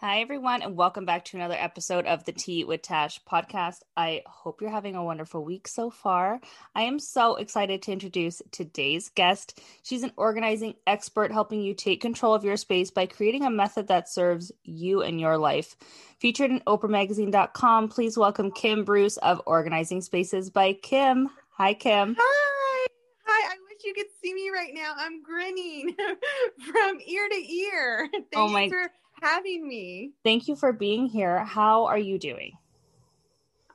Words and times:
Hi, 0.00 0.20
everyone, 0.20 0.60
and 0.60 0.76
welcome 0.76 1.06
back 1.06 1.24
to 1.26 1.38
another 1.38 1.56
episode 1.58 2.04
of 2.04 2.22
the 2.24 2.32
Tea 2.32 2.64
with 2.64 2.82
Tash 2.82 3.18
podcast. 3.24 3.78
I 3.96 4.22
hope 4.26 4.60
you're 4.60 4.68
having 4.70 4.94
a 4.94 5.02
wonderful 5.02 5.42
week 5.42 5.66
so 5.66 5.88
far. 5.88 6.38
I 6.74 6.82
am 6.82 6.98
so 6.98 7.36
excited 7.36 7.80
to 7.82 7.92
introduce 7.92 8.42
today's 8.50 9.08
guest. 9.08 9.58
She's 9.82 10.02
an 10.02 10.12
organizing 10.18 10.74
expert 10.86 11.32
helping 11.32 11.62
you 11.62 11.72
take 11.72 12.02
control 12.02 12.34
of 12.34 12.44
your 12.44 12.58
space 12.58 12.90
by 12.90 13.06
creating 13.06 13.44
a 13.46 13.50
method 13.50 13.88
that 13.88 14.06
serves 14.10 14.52
you 14.64 15.00
and 15.00 15.18
your 15.18 15.38
life. 15.38 15.76
Featured 16.20 16.50
in 16.50 16.60
OprahMagazine.com, 16.66 17.88
please 17.88 18.18
welcome 18.18 18.50
Kim 18.52 18.84
Bruce 18.84 19.16
of 19.18 19.40
Organizing 19.46 20.02
Spaces 20.02 20.50
by 20.50 20.74
Kim. 20.74 21.30
Hi, 21.52 21.72
Kim. 21.72 22.16
Hi. 22.18 22.86
Hi. 23.24 23.52
I 23.54 23.56
wish 23.70 23.78
you 23.82 23.94
could 23.94 24.06
see 24.22 24.34
me 24.34 24.50
right 24.50 24.74
now. 24.74 24.92
I'm 24.94 25.22
grinning 25.22 25.96
from 26.70 27.00
ear 27.06 27.28
to 27.30 27.34
ear. 27.54 28.10
Oh 28.12 28.12
Thanks 28.12 28.28
oh 28.36 28.48
my- 28.48 28.68
for 28.68 28.90
having 29.22 29.66
me. 29.66 30.12
Thank 30.24 30.48
you 30.48 30.56
for 30.56 30.72
being 30.72 31.06
here. 31.06 31.44
How 31.44 31.84
are 31.86 31.98
you 31.98 32.18
doing? 32.18 32.52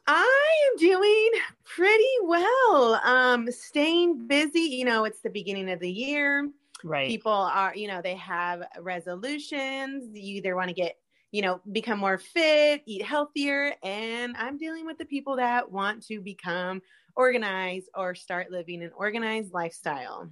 I 0.08 0.70
am 0.72 0.78
doing 0.78 1.32
pretty 1.64 2.04
well. 2.24 3.00
Um, 3.04 3.52
staying 3.52 4.28
busy. 4.28 4.62
You 4.62 4.86
know, 4.86 5.06
it's 5.06 5.22
the 5.22 5.30
beginning 5.30 5.70
of 5.70 5.80
the 5.80 5.92
year. 5.92 6.50
Right. 6.84 7.08
People 7.08 7.32
are, 7.32 7.76
you 7.76 7.88
know, 7.88 8.02
they 8.02 8.16
have 8.16 8.64
resolutions. 8.80 10.10
You 10.14 10.38
either 10.38 10.56
want 10.56 10.70
to 10.70 10.74
get, 10.74 10.98
you 11.32 11.42
know, 11.42 11.62
become 11.72 12.00
more 12.00 12.18
fit, 12.18 12.82
eat 12.86 13.04
healthier, 13.04 13.74
and 13.84 14.36
I'm 14.38 14.58
dealing 14.58 14.86
with 14.86 14.98
the 14.98 15.06
people 15.06 15.36
that 15.38 15.72
want 15.72 16.06
to 16.08 16.20
become 16.20 16.82
organized 17.16 17.90
or 17.96 18.16
start 18.16 18.52
living 18.52 18.82
an 18.84 18.92
organized 18.96 19.54
lifestyle 19.54 20.30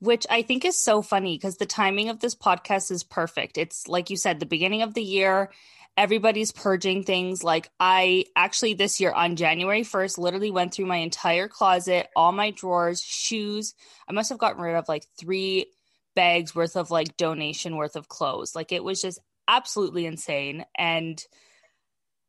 which 0.00 0.26
I 0.28 0.42
think 0.42 0.64
is 0.64 0.76
so 0.76 1.02
funny 1.02 1.36
because 1.36 1.56
the 1.56 1.66
timing 1.66 2.08
of 2.08 2.20
this 2.20 2.34
podcast 2.34 2.90
is 2.90 3.04
perfect. 3.04 3.58
It's 3.58 3.88
like 3.88 4.10
you 4.10 4.16
said, 4.16 4.40
the 4.40 4.46
beginning 4.46 4.82
of 4.82 4.94
the 4.94 5.02
year, 5.02 5.50
everybody's 5.96 6.52
purging 6.52 7.04
things. 7.04 7.42
Like 7.42 7.70
I 7.78 8.26
actually 8.36 8.74
this 8.74 9.00
year 9.00 9.12
on 9.12 9.36
January 9.36 9.82
1st 9.82 10.18
literally 10.18 10.50
went 10.50 10.74
through 10.74 10.86
my 10.86 10.96
entire 10.96 11.48
closet, 11.48 12.08
all 12.16 12.32
my 12.32 12.50
drawers, 12.50 13.02
shoes. 13.02 13.74
I 14.08 14.12
must 14.12 14.30
have 14.30 14.38
gotten 14.38 14.62
rid 14.62 14.76
of 14.76 14.88
like 14.88 15.06
3 15.18 15.66
bags 16.14 16.54
worth 16.54 16.76
of 16.76 16.90
like 16.90 17.16
donation 17.16 17.76
worth 17.76 17.96
of 17.96 18.08
clothes. 18.08 18.54
Like 18.54 18.72
it 18.72 18.84
was 18.84 19.00
just 19.00 19.18
absolutely 19.48 20.06
insane 20.06 20.64
and 20.76 21.22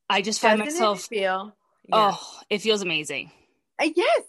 I 0.09 0.22
just 0.22 0.39
find 0.39 0.59
Doesn't 0.59 0.73
myself 0.73 1.04
feel 1.04 1.56
yeah. 1.88 2.11
Oh, 2.14 2.39
it 2.50 2.59
feels 2.59 2.82
amazing. 2.82 3.32
Uh, 3.80 3.89
yes, 3.95 4.22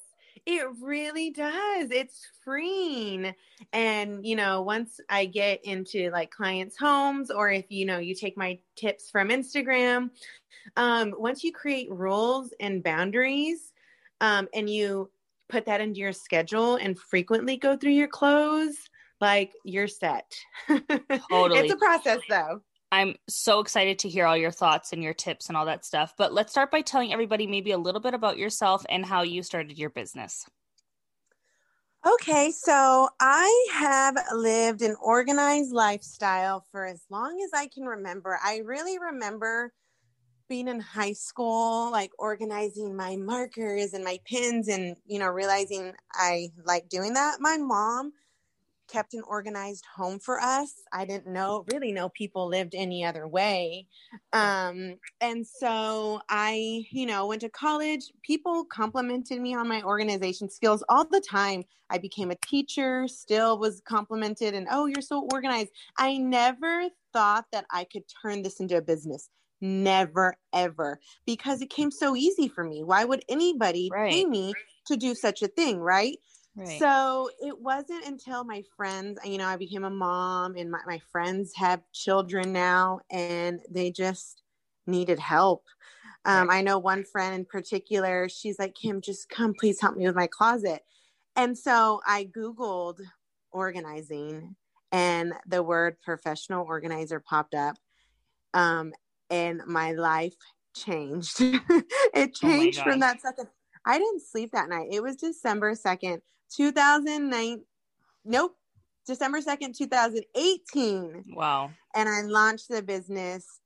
it 0.46 0.66
really 0.80 1.30
does. 1.30 1.90
It's 1.90 2.26
freeing. 2.44 3.34
And, 3.72 4.24
you 4.24 4.36
know, 4.36 4.62
once 4.62 5.00
I 5.10 5.26
get 5.26 5.64
into 5.64 6.10
like 6.12 6.30
clients' 6.30 6.76
homes, 6.78 7.32
or 7.32 7.50
if, 7.50 7.66
you 7.68 7.84
know, 7.84 7.98
you 7.98 8.14
take 8.14 8.36
my 8.36 8.58
tips 8.76 9.10
from 9.10 9.28
Instagram, 9.28 10.10
um, 10.76 11.14
once 11.18 11.42
you 11.42 11.52
create 11.52 11.90
rules 11.90 12.54
and 12.60 12.82
boundaries 12.82 13.72
um, 14.20 14.48
and 14.54 14.70
you 14.70 15.10
put 15.48 15.66
that 15.66 15.80
into 15.80 15.98
your 15.98 16.12
schedule 16.12 16.76
and 16.76 16.98
frequently 16.98 17.56
go 17.56 17.76
through 17.76 17.92
your 17.92 18.08
clothes, 18.08 18.76
like 19.20 19.52
you're 19.64 19.88
set. 19.88 20.32
Totally. 20.68 21.58
it's 21.58 21.72
a 21.72 21.76
process 21.76 22.20
though. 22.28 22.60
I'm 22.92 23.16
so 23.28 23.60
excited 23.60 23.98
to 24.00 24.08
hear 24.08 24.26
all 24.26 24.36
your 24.36 24.52
thoughts 24.52 24.92
and 24.92 25.02
your 25.02 25.14
tips 25.14 25.48
and 25.48 25.56
all 25.56 25.66
that 25.66 25.84
stuff. 25.84 26.14
But 26.16 26.32
let's 26.32 26.52
start 26.52 26.70
by 26.70 26.82
telling 26.82 27.12
everybody 27.12 27.46
maybe 27.46 27.72
a 27.72 27.78
little 27.78 28.00
bit 28.00 28.14
about 28.14 28.38
yourself 28.38 28.84
and 28.88 29.04
how 29.04 29.22
you 29.22 29.42
started 29.42 29.78
your 29.78 29.90
business. 29.90 30.46
Okay, 32.06 32.52
so 32.52 33.08
I 33.18 33.68
have 33.72 34.16
lived 34.32 34.82
an 34.82 34.94
organized 35.02 35.72
lifestyle 35.72 36.64
for 36.70 36.86
as 36.86 37.02
long 37.10 37.40
as 37.44 37.50
I 37.52 37.66
can 37.66 37.84
remember. 37.84 38.38
I 38.44 38.58
really 38.58 38.96
remember 39.00 39.72
being 40.48 40.68
in 40.68 40.78
high 40.78 41.14
school, 41.14 41.90
like 41.90 42.12
organizing 42.16 42.94
my 42.94 43.16
markers 43.16 43.92
and 43.92 44.04
my 44.04 44.20
pins, 44.24 44.68
and 44.68 44.96
you 45.04 45.18
know, 45.18 45.26
realizing 45.26 45.94
I 46.12 46.50
like 46.64 46.88
doing 46.88 47.14
that. 47.14 47.38
My 47.40 47.56
mom 47.56 48.12
kept 48.88 49.14
an 49.14 49.22
organized 49.26 49.84
home 49.94 50.18
for 50.18 50.40
us. 50.40 50.72
I 50.92 51.04
didn't 51.04 51.32
know 51.32 51.64
really 51.72 51.92
know 51.92 52.08
people 52.08 52.48
lived 52.48 52.74
any 52.74 53.04
other 53.04 53.26
way. 53.26 53.86
Um, 54.32 54.96
and 55.20 55.46
so 55.46 56.20
I, 56.28 56.84
you 56.90 57.06
know, 57.06 57.26
went 57.26 57.40
to 57.42 57.48
college. 57.48 58.12
People 58.22 58.64
complimented 58.64 59.40
me 59.40 59.54
on 59.54 59.68
my 59.68 59.82
organization 59.82 60.48
skills 60.48 60.84
all 60.88 61.04
the 61.04 61.20
time. 61.20 61.64
I 61.90 61.98
became 61.98 62.30
a 62.30 62.36
teacher, 62.46 63.06
still 63.08 63.58
was 63.58 63.80
complimented 63.86 64.54
and 64.54 64.66
oh, 64.70 64.86
you're 64.86 65.02
so 65.02 65.28
organized. 65.32 65.70
I 65.98 66.18
never 66.18 66.88
thought 67.12 67.46
that 67.52 67.66
I 67.70 67.84
could 67.84 68.02
turn 68.22 68.42
this 68.42 68.60
into 68.60 68.76
a 68.76 68.82
business. 68.82 69.28
Never 69.60 70.36
ever 70.52 71.00
because 71.24 71.62
it 71.62 71.70
came 71.70 71.90
so 71.90 72.14
easy 72.14 72.46
for 72.46 72.62
me. 72.62 72.82
Why 72.82 73.04
would 73.04 73.24
anybody 73.28 73.88
right. 73.90 74.12
pay 74.12 74.24
me 74.26 74.52
to 74.86 74.96
do 74.96 75.14
such 75.14 75.42
a 75.42 75.48
thing, 75.48 75.78
right? 75.78 76.18
Right. 76.56 76.78
So 76.78 77.28
it 77.38 77.60
wasn't 77.60 78.06
until 78.06 78.42
my 78.42 78.62
friends, 78.76 79.18
you 79.24 79.36
know, 79.36 79.46
I 79.46 79.56
became 79.56 79.84
a 79.84 79.90
mom 79.90 80.56
and 80.56 80.70
my, 80.70 80.80
my 80.86 80.98
friends 81.12 81.52
have 81.56 81.82
children 81.92 82.52
now 82.52 83.00
and 83.10 83.60
they 83.70 83.90
just 83.90 84.42
needed 84.86 85.18
help. 85.18 85.64
Um, 86.24 86.48
right. 86.48 86.58
I 86.58 86.62
know 86.62 86.78
one 86.78 87.04
friend 87.04 87.34
in 87.34 87.44
particular, 87.44 88.28
she's 88.30 88.58
like, 88.58 88.74
Kim, 88.74 89.02
just 89.02 89.28
come, 89.28 89.54
please 89.58 89.80
help 89.80 89.96
me 89.96 90.06
with 90.06 90.16
my 90.16 90.26
closet. 90.26 90.80
And 91.36 91.56
so 91.56 92.00
I 92.06 92.24
Googled 92.24 93.00
organizing 93.52 94.56
and 94.92 95.34
the 95.46 95.62
word 95.62 96.00
professional 96.02 96.64
organizer 96.66 97.20
popped 97.20 97.54
up. 97.54 97.76
Um, 98.54 98.92
and 99.28 99.60
my 99.66 99.92
life 99.92 100.34
changed. 100.74 101.36
it 101.40 101.60
oh 102.14 102.26
changed 102.32 102.78
oh 102.80 102.84
from 102.84 103.00
that 103.00 103.20
second. 103.20 103.48
I 103.84 103.98
didn't 103.98 104.22
sleep 104.22 104.52
that 104.52 104.70
night. 104.70 104.88
It 104.90 105.02
was 105.02 105.16
December 105.16 105.74
2nd, 105.74 106.20
2009 106.54 107.62
nope 108.24 108.56
december 109.06 109.40
2nd 109.40 109.76
2018 109.76 111.24
wow. 111.34 111.70
And 111.94 112.08
i 112.08 112.22
launched 112.22 112.68
the 112.68 112.82
business 112.82 113.60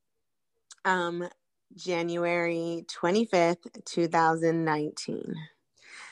um 0.84 1.28
january 1.76 2.84
25th 2.88 3.66
2019 3.84 5.34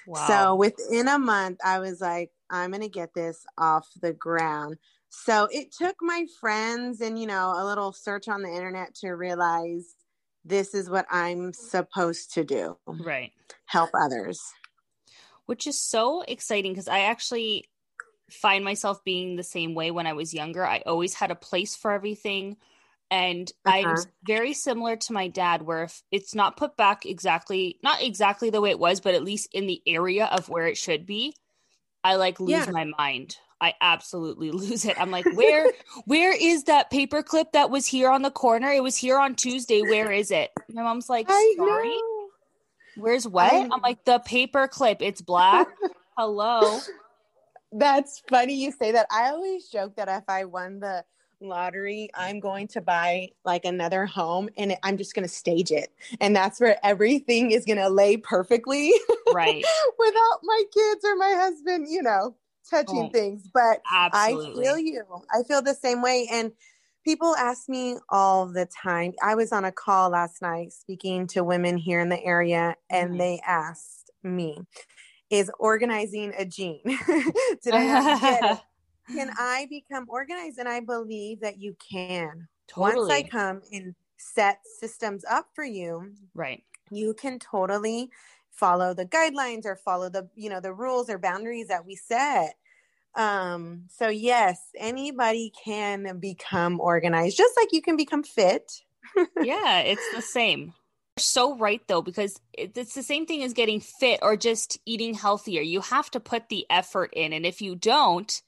wow. 0.06 0.26
so 0.26 0.54
within 0.54 1.08
a 1.08 1.18
month 1.18 1.58
i 1.64 1.78
was 1.78 2.00
like 2.00 2.30
i'm 2.50 2.70
gonna 2.70 2.88
get 2.88 3.14
this 3.14 3.44
off 3.56 3.88
the 4.00 4.12
ground. 4.12 4.76
So 5.10 5.48
it 5.50 5.72
took 5.72 5.96
my 6.02 6.26
friends 6.40 7.00
and 7.00 7.18
you 7.18 7.26
know 7.26 7.54
a 7.56 7.64
little 7.64 7.92
search 7.92 8.28
on 8.28 8.42
the 8.42 8.50
internet 8.50 8.94
to 8.96 9.10
realize 9.10 9.94
this 10.44 10.74
is 10.74 10.90
what 10.90 11.06
i'm 11.10 11.52
supposed 11.52 12.34
to 12.34 12.44
do. 12.44 12.76
Right. 12.86 13.32
Help 13.66 13.90
others 13.94 14.40
which 15.48 15.66
is 15.66 15.80
so 15.80 16.20
exciting 16.20 16.72
because 16.72 16.88
I 16.88 17.00
actually 17.00 17.70
find 18.30 18.62
myself 18.62 19.02
being 19.02 19.34
the 19.34 19.42
same 19.42 19.74
way 19.74 19.90
when 19.90 20.06
I 20.06 20.12
was 20.12 20.34
younger. 20.34 20.62
I 20.62 20.82
always 20.84 21.14
had 21.14 21.30
a 21.30 21.34
place 21.34 21.74
for 21.74 21.90
everything. 21.90 22.58
And 23.10 23.50
uh-huh. 23.64 23.76
I'm 23.78 23.96
very 24.22 24.52
similar 24.52 24.96
to 24.96 25.12
my 25.14 25.28
dad, 25.28 25.62
where 25.62 25.84
if 25.84 26.02
it's 26.10 26.34
not 26.34 26.58
put 26.58 26.76
back 26.76 27.06
exactly, 27.06 27.78
not 27.82 28.02
exactly 28.02 28.50
the 28.50 28.60
way 28.60 28.68
it 28.68 28.78
was, 28.78 29.00
but 29.00 29.14
at 29.14 29.24
least 29.24 29.48
in 29.54 29.66
the 29.66 29.80
area 29.86 30.26
of 30.26 30.50
where 30.50 30.66
it 30.66 30.76
should 30.76 31.06
be, 31.06 31.34
I 32.04 32.16
like 32.16 32.40
lose 32.40 32.50
yeah. 32.50 32.70
my 32.70 32.84
mind. 32.84 33.38
I 33.58 33.72
absolutely 33.80 34.50
lose 34.52 34.84
it. 34.84 35.00
I'm 35.00 35.10
like, 35.10 35.24
where, 35.32 35.72
where 36.04 36.36
is 36.38 36.64
that 36.64 36.90
paper 36.90 37.22
clip 37.22 37.52
that 37.52 37.70
was 37.70 37.86
here 37.86 38.10
on 38.10 38.20
the 38.20 38.30
corner? 38.30 38.70
It 38.70 38.82
was 38.82 38.98
here 38.98 39.18
on 39.18 39.34
Tuesday. 39.34 39.80
Where 39.80 40.12
is 40.12 40.30
it? 40.30 40.50
My 40.70 40.82
mom's 40.82 41.08
like, 41.08 41.26
sorry. 41.30 41.96
Where's 42.98 43.26
what? 43.26 43.52
I'm, 43.52 43.70
like 43.82 44.04
the 44.04 44.18
paper 44.18 44.68
clip. 44.68 45.00
It's 45.00 45.20
black. 45.20 45.68
Hello. 46.16 46.80
That's 47.72 48.22
funny 48.28 48.54
you 48.54 48.72
say 48.72 48.92
that. 48.92 49.06
I 49.10 49.30
always 49.30 49.68
joke 49.68 49.96
that 49.96 50.08
if 50.08 50.24
I 50.28 50.44
won 50.44 50.80
the 50.80 51.04
lottery, 51.40 52.10
I'm 52.14 52.40
going 52.40 52.66
to 52.68 52.80
buy 52.80 53.30
like 53.44 53.64
another 53.64 54.06
home 54.06 54.48
and 54.56 54.76
I'm 54.82 54.96
just 54.96 55.14
going 55.14 55.26
to 55.26 55.32
stage 55.32 55.70
it. 55.70 55.92
And 56.20 56.34
that's 56.34 56.60
where 56.60 56.78
everything 56.82 57.52
is 57.52 57.64
going 57.64 57.78
to 57.78 57.88
lay 57.88 58.16
perfectly. 58.16 58.92
Right. 59.32 59.64
Without 59.98 60.40
my 60.42 60.62
kids 60.74 61.04
or 61.04 61.14
my 61.16 61.34
husband, 61.36 61.86
you 61.88 62.02
know, 62.02 62.34
touching 62.68 63.04
oh, 63.04 63.10
things. 63.10 63.48
But 63.52 63.80
absolutely. 63.92 64.66
I 64.66 64.70
feel 64.72 64.78
you. 64.78 65.04
I 65.32 65.42
feel 65.44 65.62
the 65.62 65.74
same 65.74 66.02
way. 66.02 66.26
And 66.32 66.52
people 67.08 67.34
ask 67.36 67.70
me 67.70 67.96
all 68.10 68.44
the 68.44 68.66
time. 68.66 69.14
I 69.22 69.34
was 69.34 69.50
on 69.50 69.64
a 69.64 69.72
call 69.72 70.10
last 70.10 70.42
night 70.42 70.74
speaking 70.74 71.26
to 71.28 71.42
women 71.42 71.78
here 71.78 72.00
in 72.00 72.10
the 72.10 72.22
area, 72.22 72.76
and 72.90 73.10
mm-hmm. 73.10 73.18
they 73.18 73.40
asked 73.46 74.10
me, 74.22 74.58
Is 75.30 75.50
organizing 75.58 76.34
a 76.36 76.44
gene? 76.44 76.82
Did 77.64 77.72
I 77.72 77.80
have 77.80 78.20
to 78.20 78.26
get 78.26 78.52
it? 78.52 78.58
Can 79.14 79.30
I 79.38 79.66
become 79.70 80.04
organized? 80.06 80.58
And 80.58 80.68
I 80.68 80.80
believe 80.80 81.40
that 81.40 81.58
you 81.58 81.74
can. 81.90 82.46
Totally. 82.66 83.08
Once 83.08 83.10
I 83.10 83.22
come 83.22 83.62
and 83.72 83.94
set 84.18 84.58
systems 84.78 85.24
up 85.24 85.46
for 85.54 85.64
you, 85.64 86.12
right? 86.34 86.62
You 86.90 87.14
can 87.14 87.38
totally 87.38 88.10
follow 88.50 88.92
the 88.92 89.06
guidelines 89.06 89.64
or 89.64 89.76
follow 89.76 90.10
the 90.10 90.28
you 90.34 90.50
know 90.50 90.60
the 90.60 90.74
rules 90.74 91.08
or 91.08 91.16
boundaries 91.16 91.68
that 91.68 91.86
we 91.86 91.96
set 91.96 92.56
um, 93.18 93.86
so 93.88 94.08
yes, 94.08 94.60
anybody 94.78 95.52
can 95.64 96.18
become 96.20 96.80
organized, 96.80 97.36
just 97.36 97.56
like 97.56 97.72
you 97.72 97.82
can 97.82 97.96
become 97.96 98.22
fit. 98.22 98.72
yeah, 99.42 99.80
it's 99.80 100.14
the 100.14 100.22
same. 100.22 100.72
You're 101.16 101.22
so 101.22 101.58
right 101.58 101.82
though, 101.88 102.00
because 102.00 102.40
it's 102.52 102.94
the 102.94 103.02
same 103.02 103.26
thing 103.26 103.42
as 103.42 103.54
getting 103.54 103.80
fit 103.80 104.20
or 104.22 104.36
just 104.36 104.78
eating 104.86 105.14
healthier. 105.14 105.62
You 105.62 105.80
have 105.80 106.08
to 106.12 106.20
put 106.20 106.48
the 106.48 106.64
effort 106.70 107.12
in. 107.12 107.32
And 107.32 107.44
if 107.44 107.60
you 107.60 107.74
don't, 107.74 108.40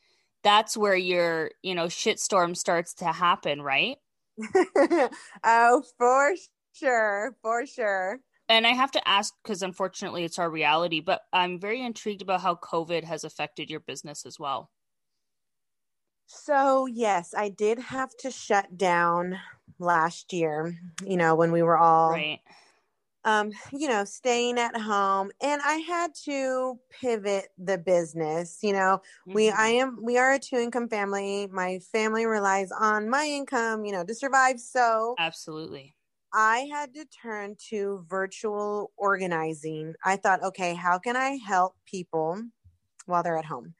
that's 0.44 0.76
where 0.76 0.94
your, 0.94 1.50
you 1.62 1.74
know, 1.74 1.86
shitstorm 1.86 2.56
starts 2.56 2.94
to 2.94 3.06
happen, 3.06 3.60
right? 3.60 3.96
oh, 5.44 5.82
for 5.98 6.34
sure. 6.74 7.36
For 7.42 7.66
sure. 7.66 8.20
And 8.50 8.66
I 8.66 8.70
have 8.70 8.90
to 8.92 9.08
ask 9.08 9.32
because 9.42 9.62
unfortunately 9.62 10.24
it's 10.24 10.38
our 10.38 10.50
reality, 10.50 11.00
but 11.00 11.22
I'm 11.32 11.58
very 11.58 11.80
intrigued 11.80 12.20
about 12.20 12.42
how 12.42 12.56
COVID 12.56 13.04
has 13.04 13.24
affected 13.24 13.70
your 13.70 13.80
business 13.80 14.26
as 14.26 14.38
well. 14.38 14.70
So, 16.26 16.86
yes, 16.86 17.32
I 17.36 17.48
did 17.48 17.78
have 17.78 18.10
to 18.18 18.30
shut 18.30 18.76
down 18.76 19.38
last 19.78 20.32
year, 20.32 20.76
you 21.06 21.16
know, 21.16 21.34
when 21.34 21.52
we 21.52 21.62
were 21.62 21.78
all 21.78 22.10
right 22.10 22.40
um, 23.24 23.50
you 23.72 23.88
know, 23.88 24.04
staying 24.04 24.58
at 24.58 24.76
home 24.76 25.30
and 25.42 25.60
I 25.64 25.76
had 25.76 26.14
to 26.24 26.78
pivot 26.90 27.48
the 27.58 27.78
business. 27.78 28.58
You 28.62 28.72
know, 28.72 29.00
mm-hmm. 29.28 29.34
we 29.34 29.50
I 29.50 29.68
am 29.68 29.98
we 30.02 30.18
are 30.18 30.34
a 30.34 30.38
two 30.38 30.56
income 30.56 30.88
family. 30.88 31.48
My 31.52 31.80
family 31.92 32.26
relies 32.26 32.70
on 32.72 33.08
my 33.08 33.24
income, 33.26 33.84
you 33.84 33.92
know, 33.92 34.04
to 34.04 34.14
survive. 34.14 34.58
So 34.58 35.14
Absolutely. 35.18 35.94
I 36.32 36.68
had 36.72 36.94
to 36.94 37.04
turn 37.06 37.56
to 37.70 38.04
virtual 38.08 38.92
organizing. 38.96 39.94
I 40.04 40.16
thought, 40.16 40.42
okay, 40.42 40.74
how 40.74 40.98
can 40.98 41.16
I 41.16 41.38
help 41.44 41.74
people 41.86 42.42
while 43.06 43.22
they're 43.22 43.38
at 43.38 43.44
home? 43.44 43.74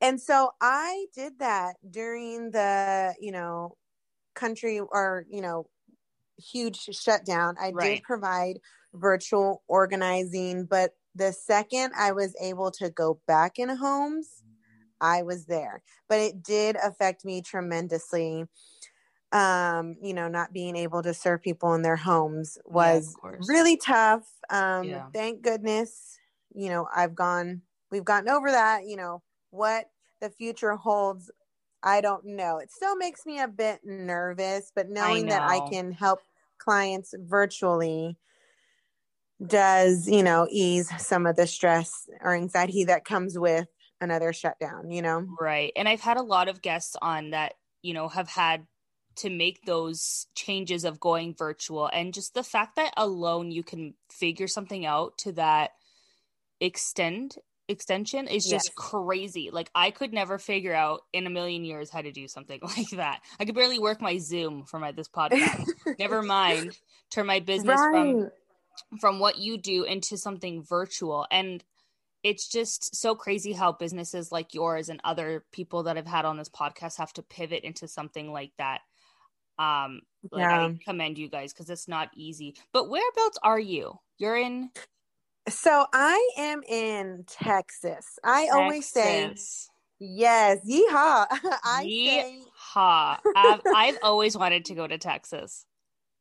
And 0.00 0.20
so 0.20 0.50
I 0.60 1.06
did 1.14 1.38
that 1.38 1.76
during 1.88 2.50
the, 2.50 3.14
you 3.20 3.32
know, 3.32 3.76
country 4.34 4.80
or, 4.80 5.26
you 5.30 5.40
know, 5.40 5.66
huge 6.36 6.78
shutdown. 6.78 7.56
I 7.60 7.70
right. 7.70 7.96
did 7.96 8.02
provide 8.02 8.58
virtual 8.94 9.62
organizing, 9.68 10.66
but 10.66 10.92
the 11.14 11.32
second 11.32 11.92
I 11.96 12.12
was 12.12 12.34
able 12.40 12.70
to 12.72 12.90
go 12.90 13.20
back 13.26 13.58
in 13.58 13.68
homes, 13.68 14.42
I 15.00 15.22
was 15.22 15.46
there. 15.46 15.82
But 16.08 16.20
it 16.20 16.42
did 16.42 16.76
affect 16.76 17.24
me 17.24 17.42
tremendously. 17.42 18.46
Um, 19.32 19.96
you 20.02 20.12
know, 20.12 20.28
not 20.28 20.52
being 20.52 20.76
able 20.76 21.02
to 21.02 21.14
serve 21.14 21.40
people 21.40 21.72
in 21.72 21.80
their 21.80 21.96
homes 21.96 22.58
was 22.66 23.16
yeah, 23.24 23.30
really 23.48 23.78
tough. 23.78 24.28
Um, 24.50 24.88
yeah. 24.88 25.06
thank 25.14 25.40
goodness, 25.40 26.18
you 26.54 26.68
know, 26.68 26.86
I've 26.94 27.14
gone, 27.14 27.62
we've 27.90 28.04
gotten 28.04 28.28
over 28.28 28.50
that. 28.50 28.86
You 28.86 28.96
know, 28.96 29.22
what 29.50 29.88
the 30.20 30.28
future 30.28 30.76
holds, 30.76 31.30
I 31.82 32.02
don't 32.02 32.26
know. 32.26 32.58
It 32.58 32.70
still 32.70 32.94
makes 32.94 33.24
me 33.24 33.40
a 33.40 33.48
bit 33.48 33.80
nervous, 33.84 34.70
but 34.74 34.90
knowing 34.90 35.26
I 35.26 35.30
that 35.30 35.42
I 35.42 35.60
can 35.70 35.92
help 35.92 36.20
clients 36.58 37.14
virtually 37.18 38.18
does, 39.44 40.08
you 40.08 40.22
know, 40.22 40.46
ease 40.50 40.90
some 40.98 41.26
of 41.26 41.36
the 41.36 41.46
stress 41.46 42.08
or 42.20 42.34
anxiety 42.34 42.84
that 42.84 43.04
comes 43.04 43.38
with 43.38 43.66
another 44.00 44.32
shutdown, 44.32 44.90
you 44.90 45.02
know? 45.02 45.26
Right. 45.40 45.72
And 45.74 45.88
I've 45.88 46.00
had 46.00 46.16
a 46.16 46.22
lot 46.22 46.48
of 46.48 46.62
guests 46.62 46.96
on 47.00 47.30
that, 47.30 47.54
you 47.82 47.94
know, 47.94 48.08
have 48.08 48.28
had 48.28 48.66
to 49.16 49.30
make 49.30 49.64
those 49.64 50.26
changes 50.34 50.84
of 50.84 51.00
going 51.00 51.34
virtual 51.34 51.88
and 51.92 52.14
just 52.14 52.34
the 52.34 52.42
fact 52.42 52.76
that 52.76 52.92
alone 52.96 53.50
you 53.50 53.62
can 53.62 53.94
figure 54.10 54.48
something 54.48 54.86
out 54.86 55.18
to 55.18 55.32
that 55.32 55.72
extend 56.60 57.36
extension 57.68 58.28
is 58.28 58.44
just 58.44 58.68
yes. 58.68 58.74
crazy. 58.76 59.50
Like 59.52 59.70
I 59.74 59.90
could 59.90 60.12
never 60.12 60.38
figure 60.38 60.74
out 60.74 61.02
in 61.12 61.26
a 61.26 61.30
million 61.30 61.64
years 61.64 61.90
how 61.90 62.02
to 62.02 62.12
do 62.12 62.28
something 62.28 62.60
like 62.76 62.90
that. 62.90 63.20
I 63.40 63.44
could 63.44 63.54
barely 63.54 63.78
work 63.78 64.00
my 64.00 64.18
Zoom 64.18 64.64
for 64.64 64.78
my 64.78 64.92
this 64.92 65.08
podcast. 65.08 65.66
never 65.98 66.22
mind 66.22 66.78
turn 67.10 67.26
my 67.26 67.40
business 67.40 67.80
right. 67.80 67.90
from 67.92 68.30
from 69.00 69.18
what 69.18 69.38
you 69.38 69.58
do 69.58 69.84
into 69.84 70.16
something 70.16 70.62
virtual 70.62 71.26
and 71.30 71.62
it's 72.22 72.48
just 72.48 72.94
so 72.94 73.14
crazy 73.14 73.52
how 73.52 73.72
businesses 73.72 74.30
like 74.30 74.54
yours 74.54 74.88
and 74.88 75.00
other 75.02 75.44
people 75.52 75.84
that 75.84 75.98
I've 75.98 76.06
had 76.06 76.24
on 76.24 76.36
this 76.36 76.48
podcast 76.48 76.98
have 76.98 77.12
to 77.14 77.22
pivot 77.22 77.64
into 77.64 77.88
something 77.88 78.32
like 78.32 78.52
that. 78.58 78.80
Um, 79.58 80.00
like 80.30 80.40
yeah. 80.40 80.66
I 80.66 80.78
commend 80.84 81.18
you 81.18 81.28
guys 81.28 81.52
because 81.52 81.70
it's 81.70 81.88
not 81.88 82.10
easy. 82.14 82.56
But 82.72 82.88
whereabouts 82.88 83.38
are 83.42 83.58
you? 83.58 83.98
You're 84.18 84.36
in. 84.36 84.70
So 85.48 85.86
I 85.92 86.30
am 86.38 86.62
in 86.68 87.24
Texas. 87.26 88.18
I 88.24 88.42
Texas. 88.42 88.54
always 88.54 88.88
say 88.88 89.34
yes, 89.98 90.58
yeehaw. 90.68 91.26
I 91.64 91.84
yeehaw. 91.84 93.16
Say... 93.16 93.32
I've, 93.36 93.60
I've 93.74 93.98
always 94.02 94.36
wanted 94.36 94.64
to 94.66 94.74
go 94.74 94.86
to 94.86 94.98
Texas. 94.98 95.66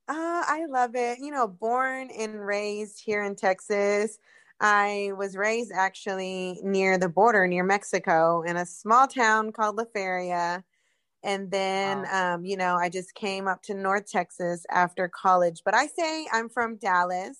Uh, 0.07 0.43
I 0.45 0.65
love 0.67 0.95
it. 0.95 1.19
You 1.19 1.31
know, 1.31 1.47
born 1.47 2.09
and 2.17 2.45
raised 2.45 3.01
here 3.03 3.23
in 3.23 3.35
Texas. 3.35 4.17
I 4.59 5.11
was 5.17 5.35
raised 5.35 5.71
actually 5.73 6.59
near 6.63 6.97
the 6.97 7.09
border, 7.09 7.47
near 7.47 7.63
Mexico, 7.63 8.43
in 8.43 8.57
a 8.57 8.65
small 8.65 9.07
town 9.07 9.51
called 9.51 9.75
La 9.77 9.85
Feria. 9.91 10.63
And 11.23 11.51
then, 11.51 12.03
wow. 12.03 12.35
um, 12.35 12.45
you 12.45 12.57
know, 12.57 12.75
I 12.75 12.89
just 12.89 13.13
came 13.13 13.47
up 13.47 13.61
to 13.63 13.73
North 13.73 14.09
Texas 14.11 14.65
after 14.71 15.07
college. 15.07 15.61
But 15.63 15.75
I 15.75 15.87
say 15.87 16.27
I'm 16.31 16.49
from 16.49 16.77
Dallas. 16.77 17.37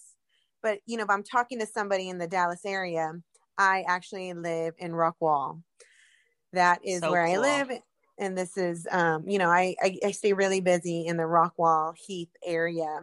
But, 0.62 0.80
you 0.86 0.98
know, 0.98 1.04
if 1.04 1.10
I'm 1.10 1.24
talking 1.24 1.60
to 1.60 1.66
somebody 1.66 2.10
in 2.10 2.20
the 2.20 2.28
Dallas 2.28 2.66
area, 2.66 3.14
I 3.58 3.84
actually 3.88 4.32
live 4.34 4.76
in 4.78 4.92
Rockwall. 4.92 5.62
That 6.54 6.82
is 6.86 7.00
so 7.00 7.12
where 7.12 7.26
cool. 7.26 7.44
I 7.44 7.60
live 7.68 7.82
and 8.22 8.38
this 8.38 8.56
is 8.56 8.88
um, 8.92 9.28
you 9.28 9.38
know 9.38 9.50
I, 9.50 9.76
I, 9.82 9.98
I 10.06 10.12
stay 10.12 10.32
really 10.32 10.62
busy 10.62 11.06
in 11.08 11.18
the 11.18 11.24
Rockwall 11.24 11.94
Heath 11.98 12.32
area 12.46 13.00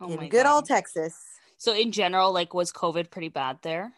oh 0.00 0.08
in 0.08 0.28
good 0.28 0.44
God. 0.44 0.54
old 0.54 0.66
Texas. 0.66 1.18
So 1.56 1.74
in 1.74 1.90
general, 1.90 2.32
like 2.32 2.54
was 2.54 2.70
COVID 2.70 3.10
pretty 3.10 3.30
bad 3.30 3.58
there? 3.62 3.92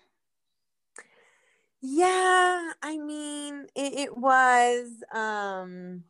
Yeah, 1.89 2.73
I 2.83 2.99
mean 2.99 3.67
it, 3.77 3.95
it 3.95 4.17
was. 4.17 5.05
Um, 5.13 6.05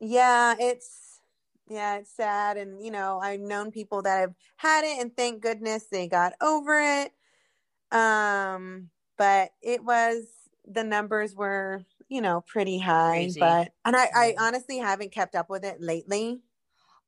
yeah, 0.00 0.54
it's 0.58 1.20
yeah, 1.68 1.96
it's 1.96 2.10
sad, 2.10 2.56
and 2.58 2.84
you 2.84 2.90
know 2.90 3.18
I've 3.18 3.40
known 3.40 3.70
people 3.70 4.02
that 4.02 4.20
have 4.20 4.34
had 4.56 4.84
it, 4.84 5.00
and 5.00 5.16
thank 5.16 5.42
goodness 5.42 5.86
they 5.90 6.08
got 6.08 6.34
over 6.42 6.78
it. 6.78 7.12
Um, 7.96 8.90
but 9.16 9.52
it 9.62 9.82
was 9.82 10.24
the 10.66 10.84
numbers 10.84 11.34
were 11.34 11.84
you 12.08 12.20
know, 12.20 12.42
pretty 12.42 12.78
high. 12.78 13.18
Crazy. 13.18 13.40
But 13.40 13.72
and 13.84 13.96
I, 13.96 14.08
I 14.14 14.34
honestly 14.38 14.78
haven't 14.78 15.12
kept 15.12 15.34
up 15.34 15.50
with 15.50 15.64
it 15.64 15.80
lately. 15.80 16.40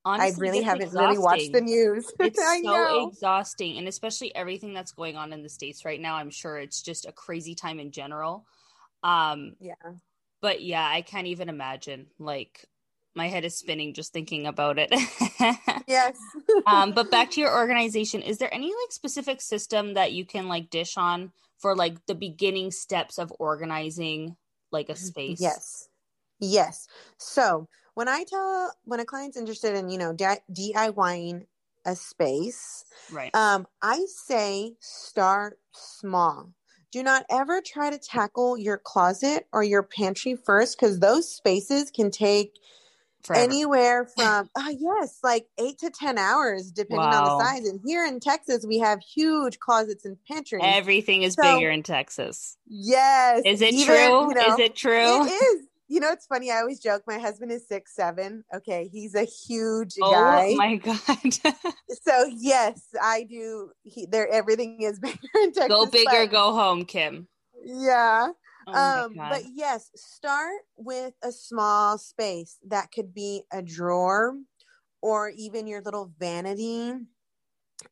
Honestly, 0.08 0.34
I 0.34 0.50
really 0.50 0.62
haven't 0.62 0.86
exhausting. 0.86 1.06
really 1.06 1.19
watched 1.19 1.53
the 1.53 1.60
news. 1.60 2.10
It's 2.20 2.38
so 2.38 2.60
know. 2.60 3.08
exhausting, 3.08 3.77
and 3.77 3.86
especially 3.86 4.34
everything 4.34 4.72
that's 4.72 4.93
going 4.93 5.17
on 5.17 5.32
in 5.34 5.43
the 5.43 5.50
states 5.50 5.84
right 5.84 6.00
now. 6.00 6.17
I'm 6.17 6.31
sure 6.31 6.56
it's 6.56 6.81
just 6.81 7.06
a 7.06 7.12
crazy 7.12 7.55
time 7.55 7.79
in 7.79 7.91
general. 7.91 8.46
Um, 9.03 9.56
yeah, 9.60 9.74
but 10.41 10.62
yeah, 10.62 10.86
I 10.86 11.03
can't 11.03 11.27
even 11.27 11.50
imagine. 11.50 12.06
Like, 12.19 12.65
my 13.15 13.29
head 13.29 13.44
is 13.44 13.58
spinning 13.58 13.93
just 13.93 14.15
thinking 14.15 14.46
about 14.46 14.79
it. 14.79 14.88
yes. 15.86 16.17
um, 16.67 16.93
but 16.93 17.10
back 17.10 17.31
to 17.32 17.41
your 17.41 17.55
organization, 17.55 18.22
is 18.22 18.38
there 18.38 18.53
any 18.53 18.69
like 18.69 18.91
specific 18.91 19.43
system 19.43 19.94
that 19.94 20.12
you 20.12 20.24
can 20.24 20.48
like 20.48 20.70
dish 20.70 20.96
on 20.96 21.32
for 21.58 21.77
like 21.77 22.06
the 22.06 22.15
beginning 22.15 22.70
steps 22.70 23.19
of 23.19 23.31
organizing 23.38 24.36
like 24.72 24.88
a 24.88 24.93
mm-hmm. 24.93 25.05
space? 25.05 25.41
Yes. 25.41 25.88
Yes. 26.41 26.86
So 27.19 27.69
when 27.98 28.06
I 28.06 28.22
tell 28.22 28.72
when 28.84 29.00
a 29.00 29.05
client's 29.05 29.36
interested 29.36 29.74
in, 29.74 29.88
you 29.88 29.98
know, 29.98 30.14
DIYing 30.14 31.46
a 31.84 31.96
space, 31.96 32.84
right? 33.10 33.34
Um, 33.34 33.67
I 33.82 34.06
say 34.06 34.74
start 34.78 35.58
small. 35.72 36.52
Do 36.93 37.02
not 37.02 37.26
ever 37.28 37.60
try 37.60 37.90
to 37.90 37.98
tackle 37.98 38.56
your 38.56 38.78
closet 38.78 39.48
or 39.52 39.64
your 39.64 39.82
pantry 39.82 40.36
first 40.36 40.78
because 40.78 41.00
those 41.00 41.28
spaces 41.28 41.90
can 41.90 42.12
take 42.12 42.60
Forever. 43.24 43.43
Anywhere 43.43 44.05
from 44.17 44.48
uh, 44.55 44.72
yes, 44.78 45.19
like 45.24 45.48
eight 45.58 45.78
to 45.78 45.90
ten 45.90 46.19
hours, 46.19 46.70
depending 46.70 47.05
wow. 47.05 47.24
on 47.24 47.24
the 47.24 47.44
size. 47.44 47.69
And 47.69 47.81
here 47.84 48.06
in 48.06 48.20
Texas, 48.20 48.64
we 48.64 48.78
have 48.78 49.00
huge 49.00 49.58
closets 49.58 50.05
and 50.05 50.17
pantries. 50.24 50.62
Everything 50.64 51.24
is 51.24 51.34
so, 51.34 51.43
bigger 51.43 51.69
in 51.69 51.82
Texas. 51.82 52.56
Yes. 52.69 53.43
Is 53.44 53.60
it 53.60 53.74
even, 53.74 53.86
true? 53.86 54.28
You 54.28 54.34
know, 54.34 54.55
is 54.55 54.60
it 54.60 54.76
true? 54.76 55.26
It 55.26 55.32
is. 55.32 55.68
You 55.89 56.01
know, 56.01 56.13
it's 56.13 56.27
funny. 56.27 56.51
I 56.51 56.59
always 56.59 56.81
joke. 56.81 57.03
My 57.07 57.19
husband 57.19 57.51
is 57.51 57.67
six 57.67 57.95
seven. 57.95 58.45
Okay, 58.55 58.89
he's 58.93 59.15
a 59.15 59.25
huge 59.25 59.95
oh, 60.03 60.13
guy. 60.13 60.51
Oh 60.51 60.57
my 60.57 60.77
god! 60.77 61.55
so 62.03 62.31
yes, 62.37 62.89
I 63.01 63.25
do. 63.25 63.71
He, 63.85 64.07
there, 64.07 64.29
everything 64.29 64.83
is 64.83 64.99
bigger 65.01 65.19
in 65.37 65.53
Texas. 65.53 65.69
Go 65.69 65.87
bigger, 65.87 66.27
go 66.27 66.53
home, 66.53 66.85
Kim. 66.85 67.27
Yeah. 67.65 68.29
Oh 68.67 69.05
um, 69.07 69.15
but 69.15 69.45
yes, 69.55 69.91
start 69.95 70.61
with 70.77 71.15
a 71.23 71.33
small 71.33 71.97
space 71.97 72.59
that 72.67 72.93
could 72.93 73.15
be 73.15 73.45
a 73.51 73.63
drawer 73.63 74.35
or 75.01 75.31
even 75.31 75.67
your 75.67 75.81
little 75.81 76.13
vanity. 76.19 76.93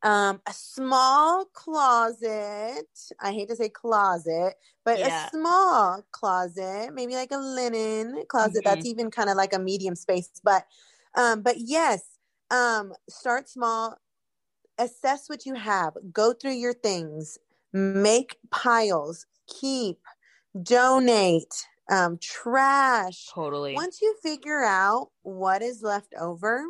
Um, 0.02 0.40
a 0.46 0.52
small 0.52 1.44
closet. 1.46 2.86
I 3.20 3.32
hate 3.32 3.48
to 3.48 3.56
say 3.56 3.68
closet, 3.68 4.54
but 4.84 4.98
yeah. 4.98 5.26
a 5.26 5.30
small 5.30 6.04
closet, 6.10 6.90
maybe 6.92 7.14
like 7.14 7.30
a 7.32 7.38
linen 7.38 8.24
closet. 8.28 8.64
Mm-hmm. 8.64 8.74
That's 8.74 8.86
even 8.86 9.10
kind 9.10 9.30
of 9.30 9.36
like 9.36 9.54
a 9.54 9.58
medium 9.58 9.94
space. 9.94 10.30
But, 10.42 10.66
um, 11.14 11.42
but 11.42 11.56
yes, 11.58 12.16
um 12.50 12.92
start 13.08 13.48
small 13.48 13.96
assess 14.78 15.28
what 15.28 15.46
you 15.46 15.54
have 15.54 15.94
go 16.12 16.32
through 16.32 16.52
your 16.52 16.74
things 16.74 17.38
make 17.72 18.36
piles 18.50 19.26
keep 19.46 19.98
donate 20.62 21.66
um, 21.88 22.18
trash 22.20 23.26
totally 23.32 23.74
once 23.74 24.00
you 24.02 24.14
figure 24.22 24.64
out 24.64 25.10
what 25.22 25.62
is 25.62 25.82
left 25.82 26.12
over 26.20 26.64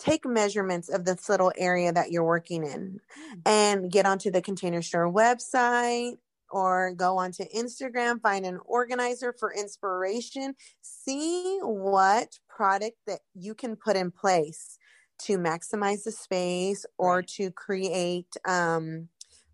take 0.00 0.24
measurements 0.24 0.88
of 0.88 1.04
this 1.04 1.28
little 1.28 1.52
area 1.56 1.92
that 1.92 2.10
you're 2.10 2.24
working 2.24 2.64
in 2.64 3.00
and 3.46 3.92
get 3.92 4.06
onto 4.06 4.30
the 4.30 4.42
container 4.42 4.82
store 4.82 5.12
website 5.12 6.16
or 6.50 6.92
go 6.94 7.18
onto 7.18 7.44
Instagram, 7.54 8.20
find 8.20 8.44
an 8.44 8.58
organizer 8.64 9.32
for 9.38 9.54
inspiration, 9.54 10.54
see 10.80 11.58
what 11.62 12.38
product 12.48 12.96
that 13.06 13.20
you 13.34 13.54
can 13.54 13.76
put 13.76 13.96
in 13.96 14.10
place 14.10 14.78
to 15.18 15.38
maximize 15.38 16.02
the 16.04 16.10
space 16.10 16.84
or 16.98 17.22
to 17.22 17.50
create 17.50 18.34
um, 18.48 19.08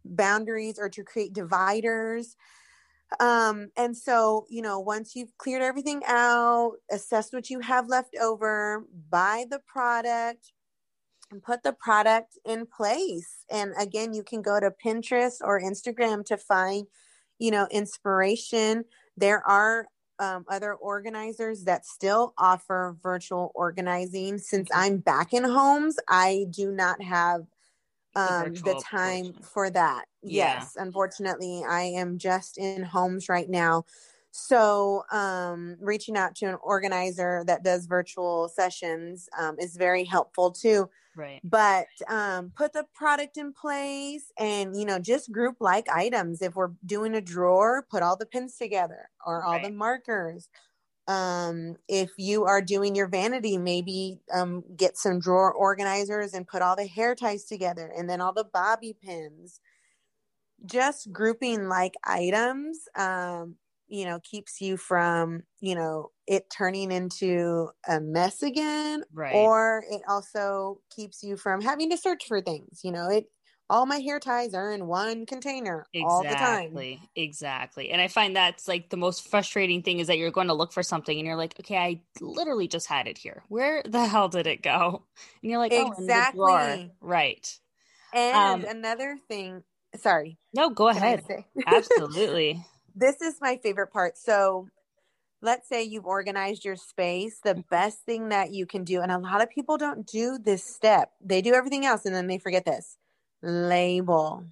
boundaries 0.05 0.79
or 0.79 0.88
to 0.88 1.03
create 1.03 1.33
dividers. 1.33 2.37
Um, 3.21 3.69
and 3.77 3.97
so, 3.97 4.47
you 4.51 4.63
know, 4.63 4.81
once 4.81 5.15
you've 5.15 5.37
cleared 5.39 5.63
everything 5.63 6.03
out, 6.07 6.73
assess 6.91 7.33
what 7.33 7.51
you 7.51 7.61
have 7.61 7.89
left 7.89 8.17
over, 8.21 8.85
buy 9.11 9.45
the 9.49 9.61
product, 9.67 10.53
and 11.31 11.43
put 11.43 11.63
the 11.63 11.73
product 11.73 12.39
in 12.45 12.67
place. 12.67 13.45
And 13.51 13.73
again, 13.81 14.13
you 14.13 14.23
can 14.23 14.43
go 14.43 14.61
to 14.61 14.73
Pinterest 14.85 15.37
or 15.41 15.61
Instagram 15.61 16.25
to 16.27 16.37
find, 16.37 16.87
you 17.39 17.51
know, 17.51 17.67
inspiration. 17.71 18.85
There 19.17 19.43
are 19.47 19.87
um, 20.19 20.45
other 20.49 20.75
organizers 20.75 21.65
that 21.65 21.85
still 21.85 22.33
offer 22.39 22.97
virtual 23.03 23.53
organizing. 23.55 24.39
Since 24.39 24.69
I'm 24.75 24.99
back 24.99 25.33
in 25.33 25.45
homes, 25.45 25.97
I 26.09 26.47
do 26.51 26.71
not 26.71 27.03
have 27.03 27.43
um, 28.17 28.55
the, 28.55 28.83
time 28.85 29.25
portion. 29.25 29.43
for 29.43 29.71
that. 29.71 30.07
Yeah. 30.23 30.55
Yes, 30.55 30.77
unfortunately, 30.77 31.63
I 31.69 31.83
am 31.83 32.19
just 32.19 32.59
in 32.59 32.83
homes 32.83 33.29
right 33.29 33.49
now. 33.49 33.85
So, 34.31 35.05
um, 35.13 35.77
reaching 35.81 36.17
out 36.17 36.35
to 36.37 36.47
an 36.47 36.59
organizer 36.63 37.43
that 37.47 37.63
does 37.63 37.87
virtual 37.87 38.49
sessions 38.49 39.29
um, 39.39 39.57
is 39.59 39.77
very 39.77 40.05
helpful 40.05 40.51
too. 40.51 40.91
Right. 41.17 41.41
But 41.43 41.87
um, 42.09 42.53
put 42.55 42.75
the 42.75 42.85
product 42.95 43.39
in 43.39 43.55
place 43.55 44.31
and, 44.39 44.77
you 44.77 44.85
know, 44.85 44.99
just 44.99 45.33
group 45.33 45.57
like 45.61 45.87
items. 45.89 46.43
If 46.43 46.55
we're 46.55 46.73
doing 46.85 47.15
a 47.15 47.23
drawer, 47.23 47.87
put 47.91 48.03
all 48.03 48.17
the 48.17 48.27
pins 48.27 48.57
together 48.59 49.09
or 49.25 49.43
all 49.43 49.55
right. 49.55 49.65
the 49.65 49.71
markers. 49.71 50.51
Um, 51.09 51.77
if 51.89 52.11
you 52.19 52.45
are 52.45 52.61
doing 52.61 52.97
your 52.97 53.07
vanity, 53.09 53.59
maybe 53.59 54.19
um, 54.33 54.65
get 54.77 54.97
some 54.97 55.21
drawer 55.21 55.53
organizers 55.53 56.35
and 56.35 56.47
put 56.49 56.63
all 56.63 56.77
the 56.77 56.87
hair 56.87 57.15
ties 57.15 57.45
together 57.45 57.93
and 57.97 58.11
then 58.11 58.21
all 58.21 58.33
the 58.33 58.45
bobby 58.45 58.93
pins. 58.93 59.61
Just 60.65 61.13
grouping 61.13 61.69
like 61.69 61.95
items 62.05 62.89
um, 62.97 63.57
you 63.89 64.05
know 64.05 64.19
keeps 64.25 64.61
you 64.61 64.77
from 64.77 65.43
you 65.61 65.75
know 65.75 66.11
it 66.27 66.51
turning 66.51 66.91
into 66.91 67.69
a 67.87 68.01
mess 68.01 68.43
again 68.43 69.05
right 69.13 69.53
or 69.53 69.85
it 69.89 70.03
also 70.09 70.81
keeps 70.91 71.23
you 71.23 71.37
from 71.37 71.61
having 71.61 71.91
to 71.91 71.97
search 71.97 72.27
for 72.27 72.41
things 72.41 72.81
you 72.83 72.91
know 72.91 73.09
it 73.09 73.31
all 73.69 73.87
my 73.87 73.99
hair 73.99 74.21
ties 74.21 74.55
are 74.55 74.73
in 74.73 74.87
one 74.87 75.27
container 75.27 75.87
exactly, 75.93 76.05
all 76.05 76.23
the 76.23 76.35
time. 76.35 76.99
Exactly 77.15 77.91
and 77.91 78.01
i 78.01 78.09
find 78.09 78.37
that's 78.37 78.69
like 78.69 78.91
the 78.91 78.97
most 78.97 79.29
frustrating 79.29 79.83
thing 79.83 79.99
is 79.99 80.07
that 80.07 80.19
you're 80.19 80.31
going 80.31 80.49
to 80.49 80.55
look 80.55 80.73
for 80.73 80.83
something 80.83 81.19
and 81.19 81.27
you're 81.27 81.37
like 81.37 81.55
okay 81.61 81.77
i 81.77 82.01
literally 82.21 82.69
just 82.69 82.87
had 82.87 83.07
it 83.07 83.19
here. 83.19 83.43
Where 83.49 83.83
the 83.85 84.07
hell 84.07 84.29
did 84.29 84.47
it 84.47 84.63
go? 84.63 85.03
And 85.43 85.51
you're 85.51 85.59
like 85.59 85.73
oh, 85.75 85.93
exactly. 85.99 86.93
Right. 87.01 87.59
And 88.15 88.65
um, 88.65 88.71
another 88.71 89.19
thing 89.29 89.63
sorry 89.97 90.39
no 90.55 90.71
go 90.71 90.89
ahead. 90.89 91.25
absolutely. 91.67 92.65
This 92.95 93.21
is 93.21 93.37
my 93.41 93.59
favorite 93.63 93.93
part. 93.93 94.17
So 94.17 94.69
let's 95.43 95.69
say 95.69 95.83
you've 95.83 96.07
organized 96.07 96.65
your 96.65 96.77
space. 96.77 97.41
The 97.45 97.63
best 97.71 97.99
thing 98.07 98.31
that 98.31 98.53
you 98.53 98.67
can 98.67 98.85
do, 98.85 99.01
and 99.01 99.13
a 99.13 99.19
lot 99.19 99.43
of 99.43 99.51
people 99.51 99.77
don't 99.77 100.07
do 100.07 100.39
this 100.43 100.65
step, 100.65 101.11
they 101.23 101.43
do 101.43 101.53
everything 101.53 101.85
else 101.85 102.07
and 102.07 102.15
then 102.15 102.27
they 102.27 102.39
forget 102.39 102.65
this 102.65 102.97
label. 103.43 104.45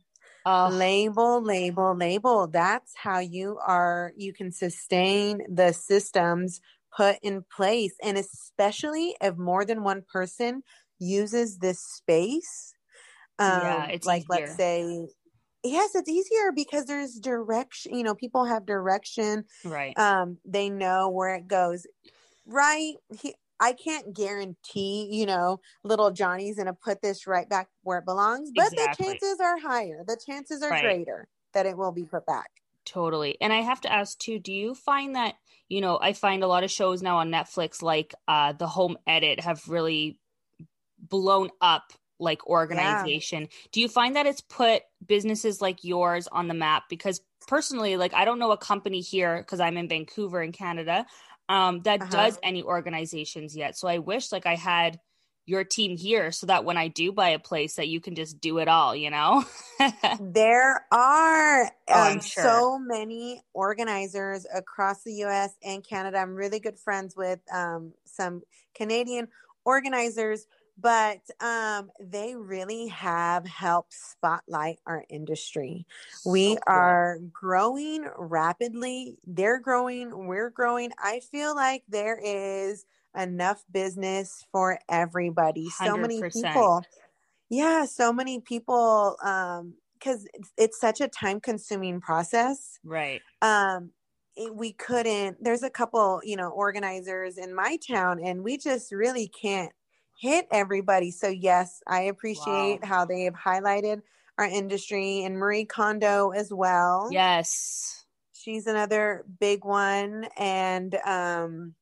Uh, 0.46 0.68
label, 0.70 1.42
label, 1.42 1.96
label. 1.96 2.46
That's 2.46 2.92
how 2.96 3.18
you 3.18 3.58
are, 3.66 4.12
you 4.16 4.32
can 4.34 4.52
sustain 4.52 5.40
the 5.48 5.72
systems 5.72 6.60
put 6.94 7.16
in 7.22 7.44
place. 7.54 7.94
And 8.02 8.18
especially 8.18 9.16
if 9.22 9.36
more 9.36 9.64
than 9.64 9.82
one 9.82 10.02
person 10.12 10.62
uses 10.98 11.58
this 11.58 11.80
space. 11.80 12.74
Um, 13.38 13.62
yeah, 13.62 13.86
it's 13.86 14.06
like, 14.06 14.24
easier. 14.30 14.46
let's 14.46 14.56
say 14.56 15.06
yes 15.64 15.94
it's 15.94 16.08
easier 16.08 16.52
because 16.54 16.84
there's 16.84 17.14
direction 17.14 17.96
you 17.96 18.04
know 18.04 18.14
people 18.14 18.44
have 18.44 18.66
direction 18.66 19.44
right 19.64 19.98
um 19.98 20.36
they 20.44 20.68
know 20.68 21.08
where 21.08 21.34
it 21.34 21.48
goes 21.48 21.86
right 22.46 22.94
he, 23.18 23.34
i 23.60 23.72
can't 23.72 24.14
guarantee 24.14 25.08
you 25.10 25.26
know 25.26 25.60
little 25.82 26.10
johnny's 26.10 26.56
gonna 26.56 26.74
put 26.74 27.00
this 27.02 27.26
right 27.26 27.48
back 27.48 27.68
where 27.82 27.98
it 27.98 28.04
belongs 28.04 28.50
but 28.54 28.72
exactly. 28.72 29.06
the 29.06 29.12
chances 29.12 29.40
are 29.40 29.58
higher 29.58 30.04
the 30.06 30.18
chances 30.26 30.62
are 30.62 30.70
right. 30.70 30.82
greater 30.82 31.28
that 31.52 31.66
it 31.66 31.76
will 31.76 31.92
be 31.92 32.04
put 32.04 32.26
back 32.26 32.50
totally 32.84 33.36
and 33.40 33.52
i 33.52 33.60
have 33.60 33.80
to 33.80 33.92
ask 33.92 34.18
too 34.18 34.38
do 34.38 34.52
you 34.52 34.74
find 34.74 35.14
that 35.14 35.34
you 35.68 35.80
know 35.80 35.98
i 36.00 36.12
find 36.12 36.42
a 36.42 36.48
lot 36.48 36.64
of 36.64 36.70
shows 36.70 37.02
now 37.02 37.18
on 37.18 37.30
netflix 37.30 37.82
like 37.82 38.14
uh 38.28 38.52
the 38.52 38.66
home 38.66 38.96
edit 39.06 39.40
have 39.40 39.68
really 39.68 40.18
blown 41.08 41.50
up 41.60 41.92
like 42.18 42.46
organization. 42.46 43.42
Yeah. 43.42 43.48
Do 43.72 43.80
you 43.80 43.88
find 43.88 44.16
that 44.16 44.26
it's 44.26 44.40
put 44.40 44.82
businesses 45.04 45.60
like 45.60 45.84
yours 45.84 46.26
on 46.28 46.48
the 46.48 46.54
map? 46.54 46.84
Because 46.88 47.20
personally, 47.46 47.96
like 47.96 48.14
I 48.14 48.24
don't 48.24 48.38
know 48.38 48.52
a 48.52 48.56
company 48.56 49.00
here 49.00 49.38
because 49.38 49.60
I'm 49.60 49.76
in 49.76 49.88
Vancouver 49.88 50.42
in 50.42 50.52
Canada 50.52 51.06
um, 51.48 51.80
that 51.82 52.02
uh-huh. 52.02 52.10
does 52.10 52.38
any 52.42 52.62
organizations 52.62 53.56
yet. 53.56 53.76
So 53.76 53.88
I 53.88 53.98
wish 53.98 54.32
like 54.32 54.46
I 54.46 54.54
had 54.54 54.98
your 55.46 55.62
team 55.62 55.96
here 55.96 56.32
so 56.32 56.46
that 56.46 56.64
when 56.64 56.76
I 56.76 56.88
do 56.88 57.12
buy 57.12 57.30
a 57.30 57.38
place 57.38 57.74
that 57.74 57.88
you 57.88 58.00
can 58.00 58.14
just 58.14 58.40
do 58.40 58.58
it 58.58 58.68
all, 58.68 58.96
you 58.96 59.10
know? 59.10 59.44
there 60.20 60.86
are 60.90 61.70
oh, 61.88 62.12
um, 62.12 62.20
sure. 62.20 62.42
so 62.42 62.78
many 62.78 63.42
organizers 63.52 64.46
across 64.54 65.02
the 65.02 65.12
US 65.24 65.54
and 65.62 65.86
Canada. 65.86 66.18
I'm 66.18 66.34
really 66.34 66.60
good 66.60 66.78
friends 66.78 67.14
with 67.14 67.40
um, 67.52 67.92
some 68.06 68.42
Canadian 68.74 69.28
organizers 69.66 70.46
but 70.78 71.20
um, 71.40 71.90
they 72.00 72.34
really 72.34 72.88
have 72.88 73.46
helped 73.46 73.94
spotlight 73.94 74.78
our 74.86 75.04
industry. 75.08 75.86
We 76.26 76.58
are 76.66 77.18
growing 77.32 78.08
rapidly. 78.16 79.18
They're 79.26 79.60
growing, 79.60 80.26
we're 80.26 80.50
growing. 80.50 80.90
I 80.98 81.20
feel 81.20 81.54
like 81.54 81.84
there 81.88 82.18
is 82.22 82.84
enough 83.16 83.64
business 83.70 84.44
for 84.50 84.78
everybody. 84.88 85.68
100%. 85.80 85.86
So 85.86 85.96
many 85.96 86.22
people. 86.22 86.82
Yeah, 87.50 87.84
so 87.84 88.12
many 88.12 88.40
people 88.40 89.16
um 89.22 89.74
because 89.98 90.26
it's, 90.34 90.52
it's 90.58 90.80
such 90.80 91.00
a 91.00 91.08
time 91.08 91.40
consuming 91.40 92.00
process. 92.00 92.78
Right. 92.84 93.22
Um 93.42 93.90
it, 94.36 94.54
we 94.54 94.72
couldn't 94.72 95.36
there's 95.42 95.62
a 95.62 95.70
couple 95.70 96.20
you 96.24 96.36
know 96.36 96.48
organizers 96.48 97.38
in 97.38 97.54
my 97.54 97.78
town 97.86 98.20
and 98.24 98.42
we 98.42 98.56
just 98.56 98.90
really 98.90 99.28
can't 99.28 99.70
hit 100.16 100.46
everybody. 100.50 101.10
So, 101.10 101.28
yes, 101.28 101.82
I 101.86 102.02
appreciate 102.02 102.80
wow. 102.82 102.88
how 102.88 103.04
they 103.04 103.22
have 103.22 103.34
highlighted 103.34 104.02
our 104.38 104.46
industry 104.46 105.24
and 105.24 105.36
Marie 105.36 105.64
Kondo 105.64 106.30
as 106.30 106.52
well. 106.52 107.08
Yes. 107.10 108.04
She's 108.32 108.66
another 108.66 109.24
big 109.40 109.64
one. 109.64 110.26
And, 110.36 110.94
um, 111.06 111.74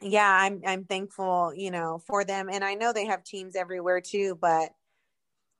yeah, 0.00 0.30
I'm 0.30 0.60
I'm 0.66 0.84
thankful, 0.84 1.52
you 1.54 1.70
know, 1.70 2.02
for 2.06 2.24
them. 2.24 2.50
And 2.52 2.62
I 2.62 2.74
know 2.74 2.92
they 2.92 3.06
have 3.06 3.24
teams 3.24 3.56
everywhere 3.56 4.00
too, 4.00 4.36
but 4.38 4.70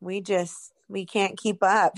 we 0.00 0.20
just 0.20 0.73
we 0.88 1.06
can't 1.06 1.38
keep 1.38 1.62
up. 1.62 1.94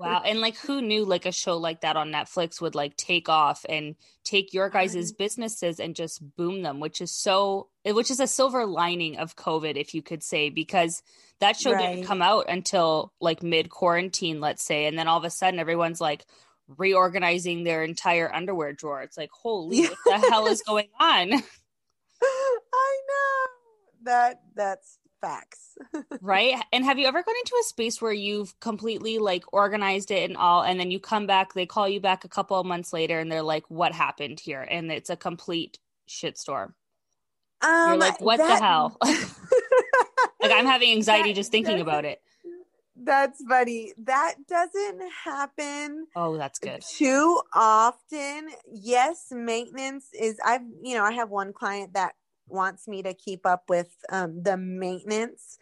wow. 0.00 0.22
And 0.24 0.40
like 0.40 0.56
who 0.56 0.80
knew 0.80 1.04
like 1.04 1.26
a 1.26 1.32
show 1.32 1.58
like 1.58 1.82
that 1.82 1.96
on 1.96 2.10
Netflix 2.10 2.60
would 2.60 2.74
like 2.74 2.96
take 2.96 3.28
off 3.28 3.64
and 3.68 3.94
take 4.24 4.54
your 4.54 4.70
guys' 4.70 4.94
mm-hmm. 4.94 5.16
businesses 5.18 5.80
and 5.80 5.94
just 5.94 6.22
boom 6.36 6.62
them, 6.62 6.80
which 6.80 7.00
is 7.00 7.10
so 7.10 7.68
which 7.84 8.10
is 8.10 8.20
a 8.20 8.26
silver 8.26 8.64
lining 8.64 9.18
of 9.18 9.36
COVID, 9.36 9.76
if 9.76 9.94
you 9.94 10.02
could 10.02 10.22
say, 10.22 10.48
because 10.50 11.02
that 11.40 11.56
show 11.56 11.72
right. 11.72 11.94
didn't 11.94 12.06
come 12.06 12.22
out 12.22 12.46
until 12.48 13.12
like 13.20 13.42
mid 13.42 13.68
quarantine, 13.68 14.40
let's 14.40 14.64
say, 14.64 14.86
and 14.86 14.98
then 14.98 15.08
all 15.08 15.18
of 15.18 15.24
a 15.24 15.30
sudden 15.30 15.60
everyone's 15.60 16.00
like 16.00 16.24
reorganizing 16.78 17.64
their 17.64 17.84
entire 17.84 18.32
underwear 18.34 18.72
drawer. 18.72 19.02
It's 19.02 19.16
like, 19.16 19.30
holy, 19.30 19.86
what 19.86 19.98
the 20.04 20.28
hell 20.30 20.46
is 20.46 20.62
going 20.62 20.88
on? 20.98 21.32
I 22.22 23.00
know 23.08 23.50
that 24.04 24.40
that's 24.54 24.98
facts. 25.22 25.78
right? 26.20 26.56
And 26.72 26.84
have 26.84 26.98
you 26.98 27.06
ever 27.06 27.22
gone 27.22 27.34
into 27.42 27.56
a 27.58 27.64
space 27.64 28.02
where 28.02 28.12
you've 28.12 28.58
completely 28.60 29.18
like 29.18 29.44
organized 29.52 30.10
it 30.10 30.28
and 30.28 30.36
all, 30.36 30.62
and 30.62 30.78
then 30.78 30.90
you 30.90 31.00
come 31.00 31.26
back, 31.26 31.54
they 31.54 31.64
call 31.64 31.88
you 31.88 32.00
back 32.00 32.24
a 32.24 32.28
couple 32.28 32.60
of 32.60 32.66
months 32.66 32.92
later 32.92 33.18
and 33.18 33.32
they're 33.32 33.42
like, 33.42 33.64
what 33.68 33.92
happened 33.92 34.38
here? 34.38 34.60
And 34.60 34.92
it's 34.92 35.08
a 35.08 35.16
complete 35.16 35.78
shitstorm. 36.08 36.74
Um, 37.62 37.88
You're 37.88 37.96
like, 37.96 38.20
what 38.20 38.38
that... 38.38 38.58
the 38.58 38.64
hell? 38.64 38.98
like 40.42 40.52
I'm 40.52 40.66
having 40.66 40.92
anxiety 40.92 41.30
that, 41.30 41.36
just 41.36 41.52
thinking 41.52 41.80
about 41.80 42.04
it. 42.04 42.20
That's 42.96 43.42
funny. 43.48 43.92
That 44.04 44.34
doesn't 44.48 45.02
happen. 45.24 46.06
Oh, 46.14 46.36
that's 46.36 46.58
good. 46.58 46.82
Too 46.82 47.40
often. 47.54 48.50
Yes, 48.70 49.28
maintenance 49.30 50.08
is 50.18 50.38
I've, 50.44 50.62
you 50.82 50.94
know, 50.94 51.04
I 51.04 51.12
have 51.12 51.30
one 51.30 51.52
client 51.52 51.94
that 51.94 52.14
wants 52.48 52.88
me 52.88 53.02
to 53.02 53.14
keep 53.14 53.46
up 53.46 53.64
with 53.68 53.94
um, 54.10 54.42
the 54.42 54.56
maintenance. 54.56 55.58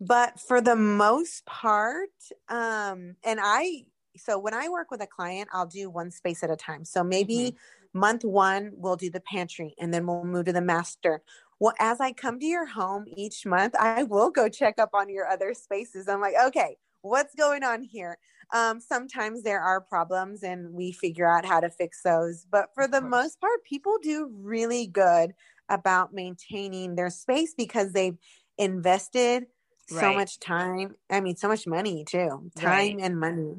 But 0.00 0.40
for 0.40 0.60
the 0.60 0.76
most 0.76 1.46
part 1.46 2.10
um 2.48 3.14
and 3.24 3.38
i 3.40 3.84
so 4.16 4.38
when 4.38 4.52
i 4.52 4.68
work 4.68 4.90
with 4.90 5.00
a 5.00 5.06
client 5.06 5.48
i'll 5.52 5.66
do 5.66 5.88
one 5.88 6.10
space 6.10 6.42
at 6.42 6.50
a 6.50 6.56
time. 6.56 6.84
So 6.84 7.04
maybe 7.04 7.36
mm-hmm. 7.36 7.98
month 7.98 8.24
one 8.24 8.72
we'll 8.74 8.96
do 8.96 9.10
the 9.10 9.20
pantry 9.20 9.74
and 9.78 9.94
then 9.94 10.06
we'll 10.06 10.24
move 10.24 10.46
to 10.46 10.52
the 10.52 10.60
master. 10.60 11.22
Well 11.60 11.74
as 11.78 12.00
i 12.00 12.12
come 12.12 12.40
to 12.40 12.46
your 12.46 12.66
home 12.66 13.04
each 13.16 13.46
month 13.46 13.74
i 13.78 14.02
will 14.02 14.30
go 14.30 14.48
check 14.48 14.78
up 14.78 14.90
on 14.94 15.08
your 15.08 15.26
other 15.26 15.54
spaces. 15.54 16.08
I'm 16.08 16.20
like 16.20 16.34
okay 16.46 16.76
what's 17.04 17.34
going 17.34 17.62
on 17.62 17.82
here? 17.82 18.16
Um, 18.52 18.80
sometimes 18.80 19.42
there 19.42 19.60
are 19.60 19.80
problems 19.80 20.42
and 20.42 20.72
we 20.72 20.90
figure 20.90 21.28
out 21.30 21.44
how 21.44 21.60
to 21.60 21.68
fix 21.68 22.02
those. 22.02 22.46
But 22.50 22.70
for 22.74 22.88
the 22.88 23.00
most 23.00 23.40
part 23.40 23.64
people 23.64 23.96
do 24.02 24.30
really 24.32 24.86
good 24.86 25.34
about 25.68 26.12
maintaining 26.12 26.94
their 26.94 27.10
space 27.10 27.54
because 27.56 27.92
they've 27.92 28.16
invested 28.58 29.46
right. 29.90 30.00
so 30.00 30.14
much 30.14 30.38
time. 30.40 30.94
I 31.10 31.20
mean, 31.20 31.36
so 31.36 31.48
much 31.48 31.66
money 31.66 32.04
too, 32.04 32.50
time 32.56 32.66
right. 32.66 32.96
and 33.00 33.18
money. 33.18 33.56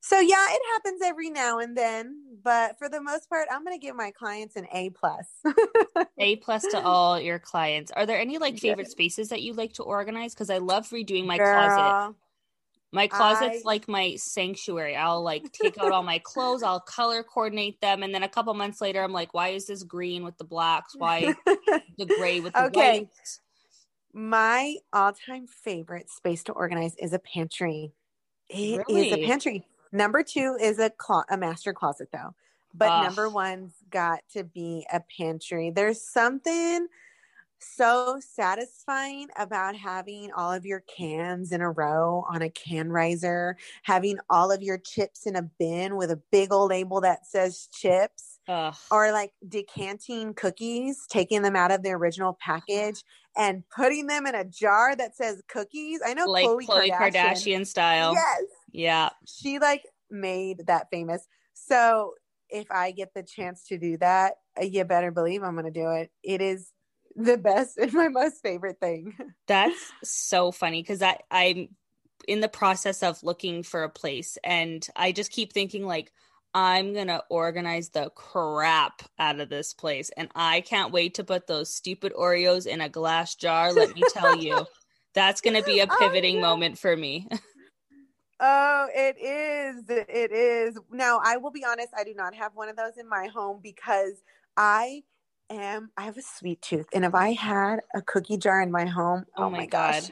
So 0.00 0.20
yeah, 0.20 0.46
it 0.48 0.60
happens 0.72 1.02
every 1.04 1.28
now 1.28 1.58
and 1.58 1.76
then, 1.76 2.22
but 2.42 2.78
for 2.78 2.88
the 2.88 3.02
most 3.02 3.28
part, 3.28 3.48
I'm 3.50 3.64
going 3.64 3.78
to 3.78 3.84
give 3.84 3.96
my 3.96 4.12
clients 4.12 4.56
an 4.56 4.66
A 4.72 4.90
plus. 4.90 5.26
a 6.18 6.36
plus 6.36 6.62
to 6.68 6.80
all 6.80 7.20
your 7.20 7.38
clients. 7.38 7.90
Are 7.90 8.06
there 8.06 8.18
any 8.18 8.38
like 8.38 8.58
favorite 8.58 8.90
spaces 8.90 9.28
that 9.30 9.42
you 9.42 9.54
like 9.54 9.74
to 9.74 9.82
organize? 9.82 10.34
Because 10.34 10.50
I 10.50 10.58
love 10.58 10.88
redoing 10.90 11.26
my 11.26 11.36
Girl, 11.36 11.52
closet. 11.52 12.14
My 12.92 13.06
closet's 13.06 13.62
I... 13.64 13.66
like 13.66 13.88
my 13.88 14.16
sanctuary. 14.16 14.96
I'll 14.96 15.22
like 15.22 15.52
take 15.52 15.78
out 15.78 15.92
all 15.92 16.02
my 16.02 16.18
clothes, 16.18 16.62
I'll 16.62 16.80
color 16.80 17.22
coordinate 17.22 17.80
them, 17.80 18.02
and 18.02 18.14
then 18.14 18.22
a 18.22 18.28
couple 18.28 18.54
months 18.54 18.80
later, 18.80 19.02
I'm 19.02 19.12
like, 19.12 19.34
why 19.34 19.48
is 19.48 19.66
this 19.66 19.82
green 19.82 20.24
with 20.24 20.38
the 20.38 20.44
blacks? 20.44 20.94
Why 20.96 21.34
the 21.98 22.06
gray 22.06 22.40
with 22.40 22.54
the 22.54 22.66
okay. 22.66 23.00
whites? 23.00 23.40
My 24.14 24.76
all-time 24.92 25.46
favorite 25.46 26.10
space 26.10 26.42
to 26.44 26.52
organize 26.52 26.94
is 26.98 27.12
a 27.12 27.18
pantry. 27.18 27.92
It 28.48 28.82
really? 28.88 29.08
is 29.08 29.12
a 29.12 29.26
pantry. 29.26 29.66
Number 29.92 30.22
two 30.22 30.56
is 30.60 30.78
a 30.78 30.90
clo- 30.90 31.24
a 31.30 31.36
master 31.36 31.74
closet 31.74 32.08
though, 32.12 32.34
but 32.74 32.88
Ugh. 32.88 33.04
number 33.04 33.28
one's 33.28 33.74
got 33.90 34.20
to 34.32 34.44
be 34.44 34.86
a 34.90 35.02
pantry. 35.18 35.70
There's 35.70 36.00
something 36.00 36.88
so 37.60 38.18
satisfying 38.20 39.28
about 39.36 39.76
having 39.76 40.30
all 40.36 40.52
of 40.52 40.64
your 40.64 40.82
cans 40.96 41.52
in 41.52 41.60
a 41.60 41.70
row 41.70 42.24
on 42.28 42.42
a 42.42 42.50
can 42.50 42.90
riser, 42.90 43.56
having 43.82 44.18
all 44.30 44.50
of 44.50 44.62
your 44.62 44.78
chips 44.78 45.26
in 45.26 45.36
a 45.36 45.42
bin 45.42 45.96
with 45.96 46.10
a 46.10 46.20
big 46.30 46.52
old 46.52 46.70
label 46.70 47.00
that 47.00 47.26
says 47.26 47.68
chips, 47.72 48.38
Ugh. 48.48 48.74
or 48.90 49.12
like 49.12 49.32
decanting 49.46 50.34
cookies, 50.34 51.06
taking 51.08 51.42
them 51.42 51.56
out 51.56 51.70
of 51.70 51.82
their 51.82 51.96
original 51.96 52.38
package 52.40 53.02
and 53.36 53.62
putting 53.74 54.06
them 54.06 54.26
in 54.26 54.34
a 54.34 54.44
jar 54.44 54.96
that 54.96 55.16
says 55.16 55.42
cookies. 55.48 56.00
I 56.04 56.14
know 56.14 56.26
like 56.26 56.46
Khloe, 56.46 56.66
Khloe 56.66 56.90
Kardashian, 56.90 57.12
Kardashian 57.12 57.66
style. 57.66 58.12
Yes. 58.14 58.42
Yeah. 58.72 59.08
She 59.26 59.58
like 59.58 59.84
made 60.10 60.66
that 60.66 60.88
famous. 60.90 61.26
So 61.54 62.14
if 62.50 62.70
I 62.70 62.92
get 62.92 63.14
the 63.14 63.22
chance 63.22 63.64
to 63.68 63.78
do 63.78 63.98
that, 63.98 64.34
you 64.60 64.84
better 64.84 65.10
believe 65.10 65.42
I'm 65.42 65.54
going 65.54 65.66
to 65.66 65.70
do 65.70 65.90
it. 65.90 66.10
It 66.22 66.40
is 66.40 66.72
the 67.18 67.36
best 67.36 67.76
and 67.78 67.92
my 67.92 68.08
most 68.08 68.42
favorite 68.42 68.78
thing. 68.80 69.14
That's 69.46 69.92
so 70.04 70.52
funny 70.52 70.82
because 70.82 71.02
I 71.02 71.18
I'm 71.30 71.68
in 72.26 72.40
the 72.40 72.48
process 72.48 73.02
of 73.02 73.22
looking 73.22 73.62
for 73.62 73.84
a 73.84 73.88
place 73.88 74.38
and 74.44 74.86
I 74.96 75.12
just 75.12 75.30
keep 75.30 75.52
thinking 75.52 75.84
like 75.84 76.12
I'm 76.54 76.94
gonna 76.94 77.22
organize 77.28 77.90
the 77.90 78.10
crap 78.10 79.02
out 79.18 79.40
of 79.40 79.48
this 79.48 79.74
place 79.74 80.10
and 80.16 80.28
I 80.34 80.60
can't 80.62 80.92
wait 80.92 81.14
to 81.14 81.24
put 81.24 81.46
those 81.46 81.74
stupid 81.74 82.12
Oreos 82.14 82.66
in 82.66 82.80
a 82.80 82.88
glass 82.88 83.34
jar. 83.34 83.72
Let 83.72 83.94
me 83.94 84.02
tell 84.12 84.36
you, 84.36 84.66
that's 85.14 85.40
gonna 85.40 85.62
be 85.62 85.80
a 85.80 85.86
oh, 85.90 85.96
pivoting 85.98 86.38
oh, 86.38 86.42
moment 86.42 86.78
for 86.78 86.96
me. 86.96 87.28
Oh, 88.40 88.86
it 88.94 89.18
is. 89.18 89.84
It 89.88 90.30
is. 90.30 90.78
Now, 90.92 91.20
I 91.24 91.38
will 91.38 91.50
be 91.50 91.64
honest, 91.64 91.88
I 91.98 92.04
do 92.04 92.14
not 92.14 92.36
have 92.36 92.54
one 92.54 92.68
of 92.68 92.76
those 92.76 92.96
in 92.96 93.08
my 93.08 93.26
home 93.26 93.58
because 93.60 94.22
I 94.56 95.02
am 95.50 95.90
I 95.96 96.04
have 96.04 96.16
a 96.16 96.22
sweet 96.22 96.62
tooth, 96.62 96.86
and 96.92 97.04
if 97.04 97.14
I 97.14 97.32
had 97.32 97.80
a 97.94 98.02
cookie 98.02 98.36
jar 98.36 98.60
in 98.60 98.70
my 98.70 98.86
home, 98.86 99.24
oh, 99.36 99.44
oh 99.44 99.50
my, 99.50 99.66
god. 99.66 100.02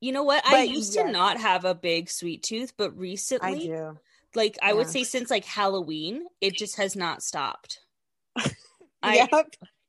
You 0.00 0.12
know 0.12 0.24
what? 0.24 0.44
But 0.44 0.54
I 0.54 0.62
used 0.64 0.94
yes. 0.94 1.06
to 1.06 1.10
not 1.10 1.40
have 1.40 1.64
a 1.64 1.74
big 1.74 2.10
sweet 2.10 2.42
tooth, 2.42 2.74
but 2.76 2.96
recently 2.96 3.48
I 3.48 3.58
do. 3.58 3.98
Like 4.34 4.58
I 4.62 4.68
yeah. 4.68 4.72
would 4.74 4.88
say 4.88 5.04
since 5.04 5.30
like 5.30 5.44
Halloween, 5.44 6.26
it 6.40 6.54
just 6.54 6.76
has 6.76 6.94
not 6.94 7.22
stopped. 7.22 7.80
I 9.02 9.16
yep. 9.16 9.30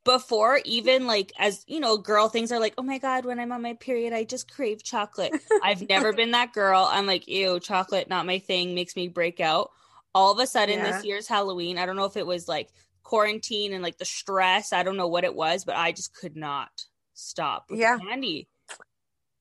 before 0.06 0.62
even 0.63 1.06
like 1.06 1.34
as 1.38 1.63
you 1.67 1.80
know, 1.80 1.98
girl 1.98 2.30
things 2.30 2.52
are 2.52 2.60
like, 2.60 2.74
oh 2.78 2.84
my 2.84 2.98
god, 2.98 3.26
when 3.26 3.39
I'm 3.39 3.52
on 3.52 3.62
my 3.62 3.74
period, 3.74 4.13
I 4.13 4.24
just 4.24 4.52
crave 4.52 4.84
chocolate. 4.84 5.34
I've 5.62 5.88
never 5.89 6.13
been 6.15 6.32
that 6.32 6.54
girl. 6.54 6.88
I'm 6.89 7.06
like, 7.06 7.28
ew, 7.28 7.60
chocolate, 7.60 8.10
not 8.10 8.26
my 8.26 8.39
thing, 8.39 8.74
makes 8.74 8.96
me 8.96 9.10
break 9.10 9.39
out. 9.39 9.72
All 10.15 10.32
of 10.32 10.39
a 10.39 10.48
sudden, 10.48 10.80
yeah. 10.80 10.91
this 10.91 11.06
year's 11.06 11.28
Halloween, 11.28 11.78
I 11.78 11.86
don't 11.86 11.98
know 11.98 12.06
if 12.06 12.17
it 12.17 12.26
was 12.26 12.48
like 12.48 12.70
quarantine 13.08 13.72
and 13.72 13.82
like 13.82 13.98
the 13.98 14.06
stress. 14.06 14.74
I 14.74 14.84
don't 14.84 14.98
know 14.98 15.08
what 15.08 15.24
it 15.24 15.34
was, 15.34 15.63
but 15.63 15.78
I 15.78 15.93
just 15.93 16.13
could 16.13 16.36
not 16.36 16.70
stop. 17.13 17.67
yeah, 17.72 17.98
candy. 17.98 18.50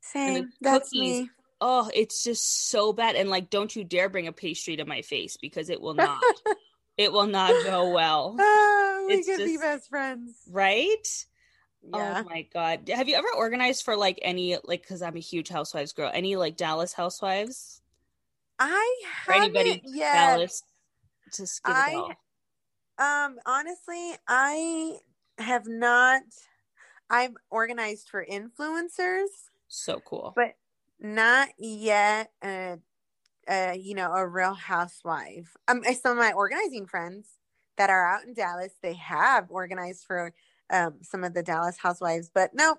Same. 0.01 0.51
That's 0.61 0.91
cookies. 0.91 1.23
me. 1.23 1.31
Oh, 1.61 1.91
it's 1.93 2.23
just 2.23 2.69
so 2.69 2.93
bad. 2.93 3.17
And 3.17 3.29
like, 3.29 3.51
don't 3.51 3.75
you 3.75 3.83
dare 3.83 4.09
bring 4.09 4.29
a 4.29 4.33
pastry 4.33 4.77
to 4.77 4.85
my 4.85 5.03
face 5.03 5.37
because 5.37 5.69
it 5.69 5.81
will 5.81 5.95
not. 6.07 6.23
it 6.97 7.13
will 7.13 7.27
not 7.27 7.65
go 7.65 7.91
well. 7.91 8.37
Oh, 8.99 9.09
we 9.09 9.15
it's 9.15 9.29
could 9.29 9.39
just, 9.39 9.47
be 9.47 9.57
best 9.57 9.89
friends, 9.89 10.35
right? 10.51 11.25
Oh 11.93 11.99
yeah. 11.99 12.23
Oh 12.25 12.29
my 12.29 12.43
god! 12.53 12.89
Have 12.93 13.09
you 13.09 13.15
ever 13.15 13.29
organized 13.37 13.85
for 13.85 13.95
like 13.95 14.19
any 14.23 14.57
like? 14.65 14.83
Because 14.83 15.01
I'm 15.01 15.15
a 15.15 15.21
huge 15.21 15.49
Housewives 15.49 15.93
girl. 15.93 16.11
Any 16.13 16.35
like 16.35 16.57
Dallas 16.57 16.93
Housewives? 16.93 17.83
I 18.59 19.03
for 19.25 19.35
anybody 19.35 19.83
yet. 19.85 20.13
Dallas. 20.13 20.63
Just 21.37 21.61
I. 21.65 22.17
Um, 22.99 23.37
honestly, 23.45 24.15
I 24.27 24.97
have 25.39 25.67
not. 25.67 26.23
I'm 27.11 27.37
organized 27.51 28.09
for 28.09 28.25
influencers. 28.25 29.29
So 29.69 30.01
cool. 30.05 30.33
But 30.35 30.55
not 30.99 31.51
yet 31.59 32.31
a, 32.43 32.79
a 33.49 33.77
you 33.77 33.95
know, 33.95 34.13
a 34.13 34.27
real 34.27 34.55
housewife. 34.55 35.57
Um, 35.69 35.83
some 36.01 36.13
of 36.13 36.19
my 36.19 36.33
organizing 36.33 36.87
friends 36.87 37.29
that 37.77 37.91
are 37.91 38.15
out 38.15 38.25
in 38.25 38.35
Dallas, 38.35 38.73
they 38.83 38.95
have 38.95 39.47
organized 39.51 40.05
for 40.07 40.33
um 40.71 40.95
some 41.03 41.23
of 41.23 41.33
the 41.33 41.43
Dallas 41.45 41.77
housewives, 41.77 42.31
but 42.33 42.53
no, 42.55 42.79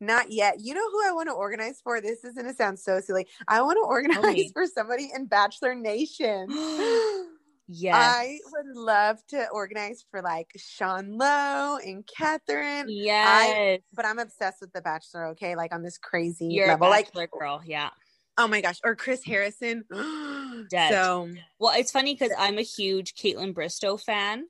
not 0.00 0.30
yet. 0.30 0.60
You 0.60 0.74
know 0.74 0.90
who 0.90 1.06
I 1.06 1.12
want 1.12 1.28
to 1.28 1.34
organize 1.34 1.80
for? 1.82 2.00
This 2.00 2.24
is 2.24 2.34
going 2.34 2.46
to 2.46 2.54
sound 2.54 2.78
so 2.78 3.00
silly. 3.00 3.26
I 3.48 3.60
want 3.62 3.76
to 3.76 3.86
organize 3.86 4.50
for 4.54 4.66
somebody 4.66 5.10
in 5.14 5.26
Bachelor 5.26 5.74
Nation. 5.74 6.46
Yeah. 7.68 7.96
I 7.96 8.38
would 8.52 8.76
love 8.76 9.18
to 9.28 9.48
organize 9.48 10.04
for 10.10 10.22
like 10.22 10.50
Sean 10.56 11.18
Lowe 11.18 11.78
and 11.84 12.06
Catherine. 12.06 12.86
Yes. 12.88 13.28
I, 13.28 13.80
but 13.92 14.04
I'm 14.04 14.18
obsessed 14.18 14.60
with 14.60 14.72
The 14.72 14.82
Bachelor, 14.82 15.28
okay? 15.28 15.56
Like 15.56 15.74
on 15.74 15.82
this 15.82 15.98
crazy 15.98 16.46
You're 16.46 16.68
level. 16.68 16.88
like 16.88 17.12
girl, 17.30 17.60
yeah. 17.64 17.90
Oh 18.38 18.46
my 18.46 18.60
gosh. 18.60 18.78
Or 18.84 18.94
Chris 18.94 19.24
Harrison. 19.24 19.84
Dead. 20.70 20.90
So 20.90 21.30
well, 21.58 21.74
it's 21.76 21.90
funny 21.90 22.14
because 22.14 22.32
I'm 22.38 22.58
a 22.58 22.62
huge 22.62 23.14
Kaitlyn 23.14 23.54
Bristowe 23.54 24.00
fan. 24.00 24.46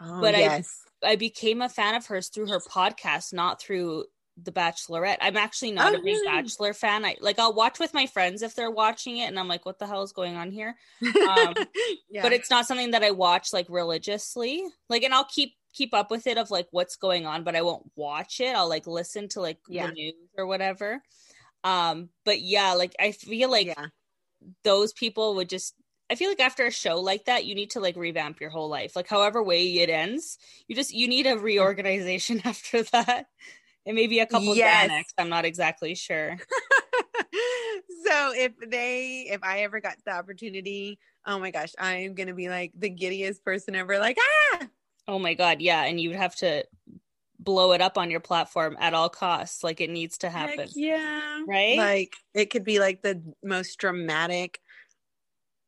Oh, 0.00 0.20
but 0.20 0.36
yes. 0.36 0.82
I 1.02 1.10
I 1.12 1.16
became 1.16 1.60
a 1.60 1.68
fan 1.68 1.94
of 1.94 2.06
hers 2.06 2.28
through 2.28 2.48
her 2.48 2.60
podcast, 2.60 3.32
not 3.32 3.60
through 3.60 4.06
the 4.42 4.52
Bachelorette. 4.52 5.18
I'm 5.20 5.36
actually 5.36 5.72
not 5.72 5.92
oh, 5.92 5.96
a 5.96 5.98
big 5.98 6.06
really? 6.06 6.26
Bachelor 6.26 6.72
fan. 6.72 7.04
I 7.04 7.16
like 7.20 7.38
I'll 7.38 7.54
watch 7.54 7.78
with 7.78 7.94
my 7.94 8.06
friends 8.06 8.42
if 8.42 8.54
they're 8.54 8.70
watching 8.70 9.18
it, 9.18 9.26
and 9.26 9.38
I'm 9.38 9.48
like, 9.48 9.64
what 9.64 9.78
the 9.78 9.86
hell 9.86 10.02
is 10.02 10.12
going 10.12 10.36
on 10.36 10.50
here? 10.50 10.76
Um, 11.02 11.54
yeah. 12.10 12.22
But 12.22 12.32
it's 12.32 12.50
not 12.50 12.66
something 12.66 12.92
that 12.92 13.04
I 13.04 13.12
watch 13.12 13.52
like 13.52 13.66
religiously. 13.68 14.64
Like, 14.88 15.02
and 15.02 15.14
I'll 15.14 15.24
keep 15.24 15.54
keep 15.72 15.94
up 15.94 16.10
with 16.10 16.26
it 16.26 16.38
of 16.38 16.50
like 16.50 16.68
what's 16.70 16.96
going 16.96 17.26
on, 17.26 17.44
but 17.44 17.56
I 17.56 17.62
won't 17.62 17.90
watch 17.96 18.40
it. 18.40 18.54
I'll 18.54 18.68
like 18.68 18.86
listen 18.86 19.28
to 19.30 19.40
like 19.40 19.58
yeah. 19.68 19.88
the 19.88 19.92
news 19.92 20.14
or 20.36 20.46
whatever. 20.46 21.02
Um, 21.62 22.10
but 22.24 22.40
yeah, 22.40 22.74
like 22.74 22.94
I 23.00 23.12
feel 23.12 23.50
like 23.50 23.68
yeah. 23.68 23.86
those 24.62 24.92
people 24.92 25.36
would 25.36 25.48
just 25.48 25.74
I 26.10 26.16
feel 26.16 26.28
like 26.28 26.40
after 26.40 26.66
a 26.66 26.70
show 26.70 27.00
like 27.00 27.24
that, 27.24 27.46
you 27.46 27.54
need 27.54 27.70
to 27.70 27.80
like 27.80 27.96
revamp 27.96 28.40
your 28.40 28.50
whole 28.50 28.68
life. 28.68 28.94
Like 28.94 29.08
however 29.08 29.42
way 29.42 29.66
it 29.78 29.90
ends, 29.90 30.38
you 30.68 30.76
just 30.76 30.92
you 30.92 31.08
need 31.08 31.26
a 31.26 31.38
reorganization 31.38 32.42
after 32.44 32.82
that. 32.84 33.26
It 33.86 33.94
may 33.94 34.06
be 34.06 34.20
a 34.20 34.26
couple 34.26 34.54
yes. 34.54 34.90
Xanax. 34.90 35.04
I'm 35.18 35.28
not 35.28 35.44
exactly 35.44 35.94
sure. 35.94 36.36
so 38.06 38.32
if 38.34 38.52
they, 38.66 39.28
if 39.30 39.42
I 39.42 39.60
ever 39.60 39.80
got 39.80 39.96
the 40.06 40.12
opportunity, 40.12 40.98
oh 41.26 41.38
my 41.38 41.50
gosh, 41.50 41.72
I'm 41.78 42.14
gonna 42.14 42.34
be 42.34 42.48
like 42.48 42.72
the 42.76 42.90
giddiest 42.90 43.44
person 43.44 43.74
ever. 43.74 43.98
Like 43.98 44.18
ah. 44.20 44.66
Oh 45.06 45.18
my 45.18 45.34
god, 45.34 45.60
yeah, 45.60 45.84
and 45.84 46.00
you 46.00 46.10
would 46.10 46.18
have 46.18 46.34
to 46.36 46.64
blow 47.38 47.72
it 47.72 47.82
up 47.82 47.98
on 47.98 48.10
your 48.10 48.20
platform 48.20 48.76
at 48.80 48.94
all 48.94 49.10
costs. 49.10 49.62
Like 49.62 49.80
it 49.80 49.90
needs 49.90 50.18
to 50.18 50.30
happen. 50.30 50.60
Heck 50.60 50.70
yeah. 50.74 51.42
Right? 51.46 51.76
Like 51.76 52.16
it 52.32 52.46
could 52.46 52.64
be 52.64 52.78
like 52.78 53.02
the 53.02 53.22
most 53.42 53.76
dramatic 53.76 54.60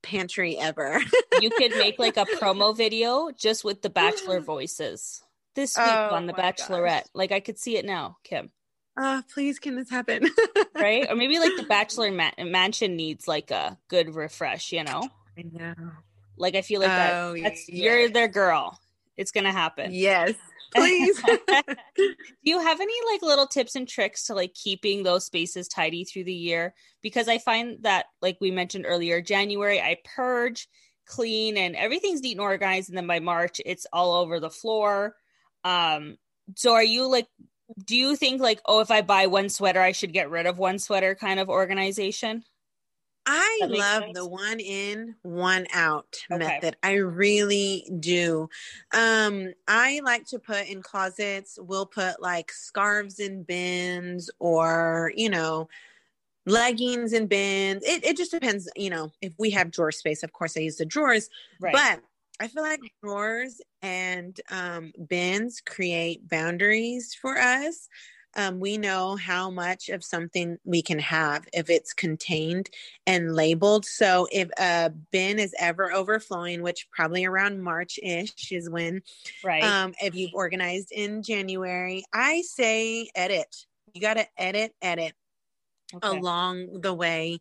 pantry 0.03 0.57
ever. 0.57 1.01
you 1.41 1.51
could 1.51 1.73
make 1.73 1.99
like 1.99 2.17
a 2.17 2.25
promo 2.41 2.75
video 2.75 3.31
just 3.37 3.65
with 3.65 3.83
the 3.83 3.91
bachelor 3.91 4.41
voices 4.41 5.23
this 5.57 5.77
week 5.77 5.87
oh, 5.89 6.15
on 6.15 6.27
The 6.27 6.33
Bachelorette. 6.33 6.85
Gosh. 6.85 7.11
Like 7.15 7.33
I 7.33 7.41
could 7.41 7.59
see 7.59 7.77
it 7.77 7.85
now, 7.85 8.19
Kim. 8.23 8.51
Uh, 8.97 9.23
please, 9.35 9.59
can 9.59 9.75
this 9.75 9.91
happen? 9.91 10.31
right? 10.75 11.07
Or 11.11 11.17
maybe 11.17 11.39
like 11.39 11.57
the 11.57 11.65
Bachelor 11.65 12.13
ma- 12.13 12.31
Mansion 12.39 12.97
needs 12.97 13.27
like 13.27 13.51
a 13.51 13.77
good 13.89 14.15
refresh, 14.15 14.73
you 14.73 14.85
know? 14.85 15.09
I 15.37 15.43
know. 15.53 15.75
Like 16.39 16.55
I 16.55 16.63
feel 16.63 16.81
like 16.81 16.91
oh, 16.91 17.35
that 17.35 17.43
that's 17.43 17.69
you're 17.69 18.09
their 18.09 18.29
girl. 18.29 18.79
It's 19.17 19.33
gonna 19.33 19.53
happen. 19.53 19.91
Yes. 19.93 20.35
Please. 20.75 21.23
Do 21.23 22.15
you 22.43 22.61
have 22.61 22.81
any 22.81 22.95
like 23.11 23.23
little 23.23 23.47
tips 23.47 23.77
and 23.77 23.89
tricks 23.89 24.27
to 24.27 24.35
like 24.35 24.53
keeping 24.53 25.03
those 25.03 25.25
spaces 25.25 25.69
tidy 25.69 26.05
through 26.05 26.25
the 26.25 26.35
year? 26.35 26.75
Because 27.03 27.29
I 27.29 27.39
find 27.39 27.79
that, 27.83 28.07
like 28.21 28.37
we 28.41 28.51
mentioned 28.51 28.85
earlier, 28.87 29.23
January 29.23 29.81
I 29.81 29.99
purge, 30.17 30.69
clean, 31.07 31.57
and 31.57 31.77
everything's 31.77 32.21
neat 32.21 32.33
and 32.33 32.41
organized, 32.41 32.89
and 32.91 32.99
then 32.99 33.07
by 33.07 33.21
March 33.21 33.61
it's 33.65 33.87
all 33.93 34.17
over 34.17 34.41
the 34.41 34.51
floor. 34.51 35.15
Um, 35.67 36.17
so 36.55 36.75
are 36.75 36.85
you 36.85 37.09
like 37.09 37.27
do 37.85 37.97
you 37.97 38.15
think 38.15 38.41
like 38.41 38.61
oh 38.67 38.81
if 38.81 38.93
I 38.93 39.03
buy 39.03 39.27
one 39.27 39.49
sweater 39.49 39.81
I 39.81 39.91
should 39.91 40.13
get 40.13 40.31
rid 40.31 40.47
of 40.47 40.59
one 40.59 40.79
sweater 40.79 41.15
kind 41.17 41.41
of 41.41 41.49
organization? 41.49 42.45
I 43.29 43.61
love 43.65 44.05
sense? 44.05 44.15
the 44.15 44.29
one 44.29 44.61
in, 44.61 45.17
one 45.23 45.67
out 45.75 46.17
okay. 46.31 46.39
method. 46.39 46.77
I 46.85 46.93
really 46.93 47.91
do. 47.99 48.49
Um, 48.95 49.53
I 49.67 50.01
like 50.05 50.27
to 50.27 50.39
put 50.39 50.69
in 50.69 50.81
closets, 50.81 51.59
we'll 51.61 51.87
put 51.87 52.23
like 52.23 52.53
scarves 52.53 53.19
in 53.19 53.43
bins 53.43 54.31
or, 54.39 55.13
you 55.17 55.29
know, 55.29 55.69
leggings 56.47 57.13
in 57.13 57.27
bins. 57.27 57.83
It, 57.83 58.05
it 58.05 58.17
just 58.17 58.31
depends, 58.31 58.71
you 58.77 58.91
know, 58.91 59.11
if 59.21 59.33
we 59.39 59.51
have 59.51 59.73
drawer 59.73 59.91
space, 59.91 60.23
of 60.23 60.33
course 60.33 60.57
I 60.57 60.61
use 60.61 60.77
the 60.77 60.87
drawers. 60.87 61.29
Right. 61.61 61.73
But 61.73 62.03
I 62.41 62.49
feel 62.49 62.63
like 62.63 62.81
drawers 63.03 63.61
and 63.83 64.39
um, 64.51 64.93
bins 65.09 65.61
create 65.65 66.29
boundaries 66.29 67.17
for 67.21 67.39
us 67.39 67.89
um, 68.37 68.61
we 68.61 68.77
know 68.77 69.17
how 69.17 69.51
much 69.51 69.89
of 69.89 70.05
something 70.05 70.59
we 70.65 70.83
can 70.83 70.99
have 70.99 71.49
if 71.53 71.71
it's 71.71 71.95
contained 71.95 72.69
and 73.07 73.35
labeled. 73.35 73.87
So 73.87 74.29
if 74.31 74.51
a 74.59 74.93
bin 75.11 75.39
is 75.39 75.55
ever 75.59 75.91
overflowing, 75.91 76.63
which 76.63 76.87
probably 76.93 77.25
around 77.25 77.63
March 77.63 77.99
ish 78.03 78.53
is 78.53 78.69
when, 78.69 79.01
right? 79.43 79.65
Um, 79.65 79.95
if 80.03 80.15
you've 80.15 80.35
organized 80.35 80.93
in 80.93 81.23
January, 81.23 82.05
I 82.13 82.43
say 82.43 83.09
edit. 83.15 83.55
You 83.95 84.03
got 84.03 84.15
to 84.15 84.27
edit, 84.37 84.75
edit. 84.83 85.15
Okay. 85.95 86.19
along 86.19 86.81
the 86.81 86.93
way 86.93 87.39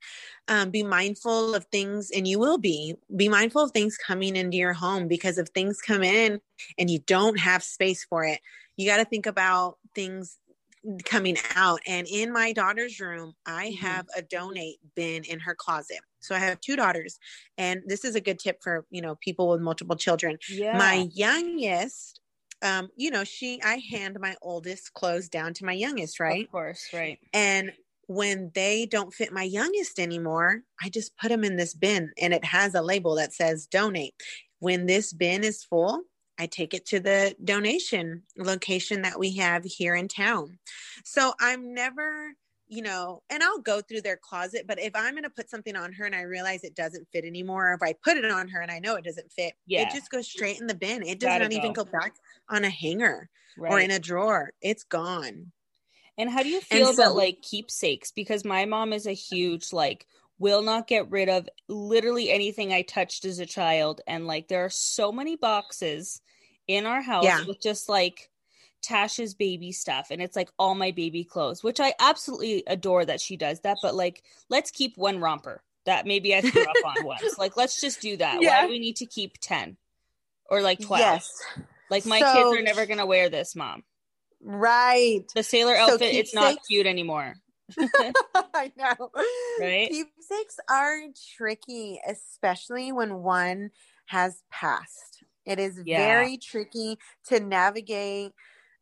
um, 0.49 0.69
be 0.69 0.83
mindful 0.83 1.55
of 1.55 1.65
things 1.71 2.11
and 2.11 2.27
you 2.27 2.37
will 2.37 2.59
be 2.59 2.93
be 3.15 3.27
mindful 3.27 3.63
of 3.63 3.71
things 3.71 3.97
coming 3.97 4.35
into 4.35 4.55
your 4.55 4.73
home 4.73 5.07
because 5.07 5.39
if 5.39 5.47
things 5.47 5.81
come 5.81 6.03
in 6.03 6.39
and 6.77 6.91
you 6.91 6.99
don't 7.07 7.39
have 7.39 7.63
space 7.63 8.03
for 8.03 8.23
it 8.23 8.39
you 8.77 8.87
got 8.87 8.97
to 8.97 9.05
think 9.05 9.25
about 9.25 9.79
things 9.95 10.37
coming 11.05 11.37
out. 11.55 11.79
And 11.87 12.07
in 12.07 12.31
my 12.31 12.53
daughter's 12.53 12.99
room, 12.99 13.33
I 13.45 13.67
mm-hmm. 13.67 13.85
have 13.85 14.05
a 14.15 14.21
donate 14.21 14.77
bin 14.95 15.23
in 15.23 15.39
her 15.39 15.55
closet. 15.55 15.99
So 16.19 16.35
I 16.35 16.39
have 16.39 16.59
two 16.59 16.75
daughters. 16.75 17.17
And 17.57 17.81
this 17.85 18.05
is 18.05 18.15
a 18.15 18.21
good 18.21 18.39
tip 18.39 18.61
for, 18.61 18.85
you 18.89 19.01
know, 19.01 19.15
people 19.21 19.49
with 19.49 19.61
multiple 19.61 19.95
children. 19.95 20.37
Yeah. 20.49 20.77
My 20.77 21.09
youngest, 21.13 22.19
um, 22.61 22.89
you 22.95 23.11
know, 23.11 23.23
she 23.23 23.61
I 23.63 23.81
hand 23.91 24.17
my 24.19 24.35
oldest 24.41 24.93
clothes 24.93 25.29
down 25.29 25.53
to 25.55 25.65
my 25.65 25.73
youngest, 25.73 26.19
right? 26.19 26.45
Of 26.45 26.51
course, 26.51 26.87
right. 26.93 27.19
And 27.33 27.71
when 28.07 28.51
they 28.53 28.85
don't 28.85 29.13
fit 29.13 29.33
my 29.33 29.43
youngest 29.43 29.99
anymore, 29.99 30.61
I 30.81 30.89
just 30.89 31.17
put 31.17 31.29
them 31.29 31.43
in 31.43 31.55
this 31.55 31.73
bin 31.73 32.11
and 32.21 32.33
it 32.33 32.45
has 32.45 32.75
a 32.75 32.81
label 32.81 33.15
that 33.15 33.33
says 33.33 33.67
donate. 33.67 34.13
When 34.59 34.85
this 34.85 35.13
bin 35.13 35.43
is 35.43 35.63
full, 35.63 36.03
I 36.37 36.47
take 36.47 36.73
it 36.73 36.85
to 36.87 36.99
the 36.99 37.35
donation 37.43 38.23
location 38.37 39.01
that 39.03 39.19
we 39.19 39.35
have 39.37 39.63
here 39.63 39.95
in 39.95 40.07
town. 40.07 40.57
So 41.03 41.33
I'm 41.39 41.73
never, 41.73 42.33
you 42.67 42.81
know, 42.81 43.21
and 43.29 43.41
I'll 43.41 43.59
go 43.59 43.81
through 43.81 44.01
their 44.01 44.17
closet, 44.17 44.65
but 44.67 44.79
if 44.79 44.95
I'm 44.95 45.13
going 45.13 45.23
to 45.23 45.29
put 45.29 45.49
something 45.49 45.75
on 45.75 45.93
her 45.93 46.05
and 46.05 46.15
I 46.15 46.21
realize 46.21 46.63
it 46.63 46.75
doesn't 46.75 47.07
fit 47.11 47.25
anymore, 47.25 47.71
or 47.71 47.73
if 47.73 47.83
I 47.83 47.93
put 48.03 48.17
it 48.17 48.29
on 48.29 48.47
her 48.49 48.61
and 48.61 48.71
I 48.71 48.79
know 48.79 48.95
it 48.95 49.05
doesn't 49.05 49.31
fit, 49.31 49.53
yeah. 49.65 49.83
it 49.83 49.91
just 49.93 50.11
goes 50.11 50.27
straight 50.27 50.59
in 50.59 50.67
the 50.67 50.75
bin. 50.75 51.03
It 51.03 51.19
does 51.19 51.39
not 51.39 51.51
go. 51.51 51.57
even 51.57 51.73
go 51.73 51.85
back 51.85 52.13
on 52.49 52.65
a 52.65 52.69
hanger 52.69 53.29
right. 53.57 53.71
or 53.71 53.79
in 53.79 53.91
a 53.91 53.99
drawer. 53.99 54.51
It's 54.61 54.83
gone. 54.83 55.51
And 56.17 56.29
how 56.29 56.43
do 56.43 56.49
you 56.49 56.61
feel 56.61 56.93
so, 56.93 57.03
about 57.03 57.15
like 57.15 57.41
keepsakes? 57.41 58.11
Because 58.11 58.45
my 58.45 58.65
mom 58.65 58.93
is 58.93 59.05
a 59.05 59.13
huge 59.13 59.73
like 59.73 60.07
will 60.37 60.61
not 60.61 60.87
get 60.87 61.09
rid 61.11 61.29
of 61.29 61.47
literally 61.67 62.29
anything 62.29 62.73
I 62.73 62.81
touched 62.81 63.25
as 63.25 63.39
a 63.39 63.45
child. 63.45 64.01
And 64.07 64.27
like 64.27 64.47
there 64.47 64.65
are 64.65 64.69
so 64.69 65.11
many 65.11 65.35
boxes 65.35 66.21
in 66.67 66.85
our 66.85 67.01
house 67.01 67.23
yeah. 67.23 67.43
with 67.45 67.61
just 67.61 67.89
like 67.89 68.29
Tasha's 68.83 69.33
baby 69.33 69.71
stuff 69.71 70.07
and 70.11 70.21
it's 70.21 70.35
like 70.35 70.49
all 70.59 70.75
my 70.75 70.91
baby 70.91 71.23
clothes, 71.23 71.63
which 71.63 71.79
I 71.79 71.93
absolutely 71.99 72.63
adore 72.67 73.05
that 73.05 73.21
she 73.21 73.37
does 73.37 73.61
that. 73.61 73.77
But 73.81 73.95
like, 73.95 74.23
let's 74.49 74.71
keep 74.71 74.97
one 74.97 75.19
romper 75.19 75.63
that 75.85 76.05
maybe 76.05 76.35
I 76.35 76.41
threw 76.41 76.63
up 76.63 76.75
on 76.85 76.95
once. 77.05 77.37
Like, 77.37 77.57
let's 77.57 77.79
just 77.79 78.01
do 78.01 78.17
that. 78.17 78.41
Yeah. 78.41 78.61
Why 78.61 78.67
do 78.67 78.73
we 78.73 78.79
need 78.79 78.97
to 78.97 79.05
keep 79.05 79.37
10 79.39 79.77
or 80.49 80.61
like 80.61 80.79
12? 80.79 80.99
Yes. 80.99 81.29
Like, 81.89 82.05
my 82.05 82.19
so, 82.19 82.33
kids 82.33 82.59
are 82.59 82.63
never 82.63 82.85
going 82.87 82.97
to 82.97 83.05
wear 83.05 83.29
this, 83.29 83.55
mom. 83.55 83.83
Right. 84.45 85.23
The 85.33 85.41
sailor 85.43 85.75
outfit, 85.75 86.13
so 86.13 86.19
it's 86.19 86.35
not 86.35 86.57
cute 86.67 86.85
anymore. 86.85 87.35
I 88.53 88.71
know. 88.77 89.09
Right? 89.59 89.89
Keepsakes 89.89 90.59
are 90.69 90.99
tricky, 91.35 91.99
especially 92.07 92.91
when 92.91 93.23
one 93.23 93.71
has 94.05 94.43
passed. 94.51 95.23
It 95.45 95.59
is 95.59 95.81
yeah. 95.83 95.97
very 95.97 96.37
tricky 96.37 96.99
to 97.27 97.39
navigate 97.39 98.33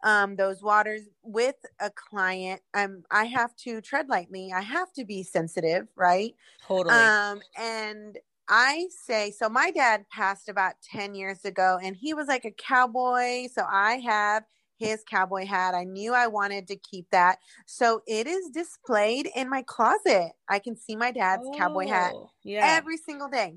um, 0.03 0.35
those 0.35 0.61
waters 0.61 1.03
with 1.23 1.55
a 1.79 1.89
client. 1.89 2.61
Um, 2.73 3.03
I 3.09 3.25
have 3.25 3.55
to 3.57 3.79
tread 3.79 4.09
lightly. 4.09 4.51
I 4.53 4.61
have 4.61 4.91
to 4.93 5.05
be 5.05 5.23
sensitive, 5.23 5.87
right? 5.95 6.35
Totally. 6.67 6.93
Um, 6.93 7.39
and 7.57 8.17
I 8.49 8.87
say, 9.05 9.31
so 9.31 9.47
my 9.47 9.71
dad 9.71 10.05
passed 10.11 10.49
about 10.49 10.73
10 10.91 11.15
years 11.15 11.45
ago 11.45 11.79
and 11.81 11.95
he 11.95 12.13
was 12.13 12.27
like 12.27 12.43
a 12.43 12.51
cowboy. 12.51 13.47
So 13.53 13.63
I 13.69 14.01
have 14.05 14.43
his 14.77 15.03
cowboy 15.09 15.45
hat. 15.45 15.75
I 15.75 15.83
knew 15.83 16.13
I 16.13 16.27
wanted 16.27 16.67
to 16.67 16.75
keep 16.75 17.07
that. 17.11 17.39
So 17.65 18.01
it 18.07 18.27
is 18.27 18.49
displayed 18.49 19.29
in 19.35 19.49
my 19.49 19.63
closet. 19.63 20.31
I 20.49 20.59
can 20.59 20.75
see 20.75 20.95
my 20.95 21.11
dad's 21.11 21.43
oh, 21.45 21.57
cowboy 21.57 21.87
hat 21.87 22.13
oh, 22.15 22.29
yeah. 22.43 22.61
every 22.63 22.97
single 22.97 23.29
day. 23.29 23.55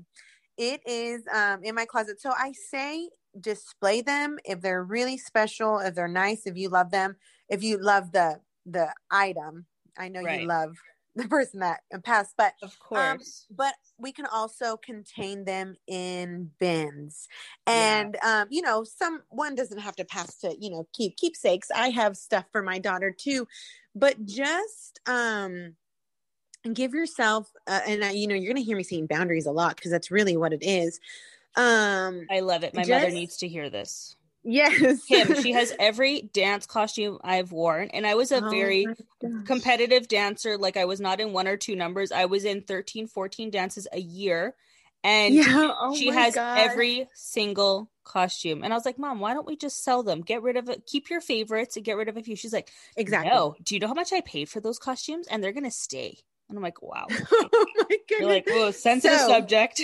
It 0.57 0.81
is 0.87 1.23
um, 1.33 1.63
in 1.63 1.75
my 1.75 1.85
closet. 1.85 2.19
So 2.19 2.31
I 2.31 2.53
say 2.69 3.09
display 3.39 4.01
them 4.01 4.37
if 4.45 4.61
they're 4.61 4.83
really 4.83 5.17
special, 5.17 5.79
if 5.79 5.95
they're 5.95 6.07
nice, 6.07 6.45
if 6.45 6.57
you 6.57 6.69
love 6.69 6.91
them, 6.91 7.15
if 7.49 7.63
you 7.63 7.77
love 7.77 8.11
the 8.11 8.39
the 8.65 8.93
item. 9.11 9.65
I 9.97 10.09
know 10.09 10.21
right. 10.21 10.41
you 10.41 10.47
love 10.47 10.75
the 11.17 11.27
person 11.27 11.59
that 11.61 11.81
passed, 12.03 12.35
but 12.37 12.53
of 12.61 12.69
um, 12.93 13.17
course, 13.17 13.45
um, 13.49 13.55
but 13.57 13.73
we 13.97 14.11
can 14.11 14.27
also 14.27 14.77
contain 14.77 15.43
them 15.45 15.75
in 15.87 16.51
bins, 16.59 17.27
and 17.65 18.15
yeah. 18.21 18.41
um, 18.41 18.47
you 18.51 18.61
know, 18.61 18.83
some 18.83 19.23
one 19.29 19.55
doesn't 19.55 19.79
have 19.79 19.95
to 19.95 20.05
pass 20.05 20.37
to 20.37 20.55
you 20.59 20.69
know 20.69 20.87
keep 20.93 21.17
keepsakes. 21.17 21.69
I 21.75 21.89
have 21.89 22.15
stuff 22.15 22.45
for 22.51 22.61
my 22.61 22.77
daughter 22.77 23.11
too, 23.11 23.47
but 23.95 24.25
just 24.25 24.99
um 25.07 25.75
give 26.73 26.93
yourself 26.93 27.51
uh, 27.65 27.79
and 27.87 28.03
uh, 28.03 28.07
you 28.07 28.27
know 28.27 28.35
you're 28.35 28.53
going 28.53 28.61
to 28.61 28.67
hear 28.67 28.77
me 28.77 28.83
saying 28.83 29.07
boundaries 29.07 29.45
a 29.45 29.51
lot 29.51 29.75
because 29.75 29.91
that's 29.91 30.11
really 30.11 30.37
what 30.37 30.53
it 30.53 30.63
is. 30.63 30.99
Um 31.55 32.27
i 32.29 32.41
love 32.41 32.63
it. 32.63 32.75
My 32.75 32.83
just, 32.83 32.91
mother 32.91 33.11
needs 33.11 33.37
to 33.37 33.47
hear 33.47 33.69
this 33.69 34.16
yes. 34.47 35.03
Kim 35.05 35.41
she 35.41 35.51
has 35.51 35.73
every 35.79 36.21
dance 36.33 36.65
costume 36.65 37.19
i've 37.23 37.51
worn 37.51 37.89
and 37.93 38.07
i 38.07 38.15
was 38.15 38.31
a 38.31 38.43
oh 38.43 38.49
very 38.49 38.87
competitive 39.45 40.07
dancer. 40.07 40.57
Like 40.57 40.77
i 40.77 40.85
was 40.85 40.99
not 40.99 41.19
in 41.19 41.33
one 41.33 41.47
or 41.47 41.57
two 41.57 41.75
numbers. 41.75 42.11
I 42.11 42.25
was 42.25 42.45
in 42.45 42.61
13 42.61 43.07
14 43.07 43.49
dances 43.49 43.87
a 43.91 43.99
year 43.99 44.55
and 45.03 45.35
yeah. 45.35 45.71
oh 45.79 45.95
she 45.95 46.07
has 46.07 46.35
God. 46.35 46.59
every 46.59 47.07
single 47.13 47.89
costume. 48.03 48.63
And 48.63 48.73
i 48.73 48.75
was 48.75 48.85
like 48.85 48.97
mom 48.97 49.19
why 49.19 49.33
don't 49.33 49.47
we 49.47 49.55
just 49.55 49.83
sell 49.83 50.03
them? 50.03 50.21
Get 50.21 50.41
rid 50.41 50.57
of 50.57 50.69
it. 50.69 50.85
Keep 50.85 51.09
your 51.09 51.21
favorites 51.21 51.75
and 51.75 51.85
get 51.85 51.97
rid 51.97 52.09
of 52.09 52.17
a 52.17 52.23
few. 52.23 52.35
She's 52.35 52.53
like 52.53 52.71
exactly. 52.95 53.31
No. 53.31 53.55
Do 53.63 53.75
you 53.75 53.79
know 53.79 53.87
how 53.87 53.93
much 53.93 54.13
i 54.13 54.21
paid 54.21 54.49
for 54.49 54.59
those 54.59 54.79
costumes? 54.79 55.27
And 55.27 55.43
they're 55.43 55.53
gonna 55.53 55.71
stay. 55.71 56.17
And 56.49 56.57
I'm 56.57 56.63
like, 56.63 56.81
wow. 56.81 57.07
oh 57.31 57.65
my 57.77 57.97
goodness. 58.07 58.19
You're 58.19 58.29
like, 58.29 58.47
whoa, 58.47 58.71
sensitive 58.71 59.19
so, 59.19 59.27
subject. 59.27 59.81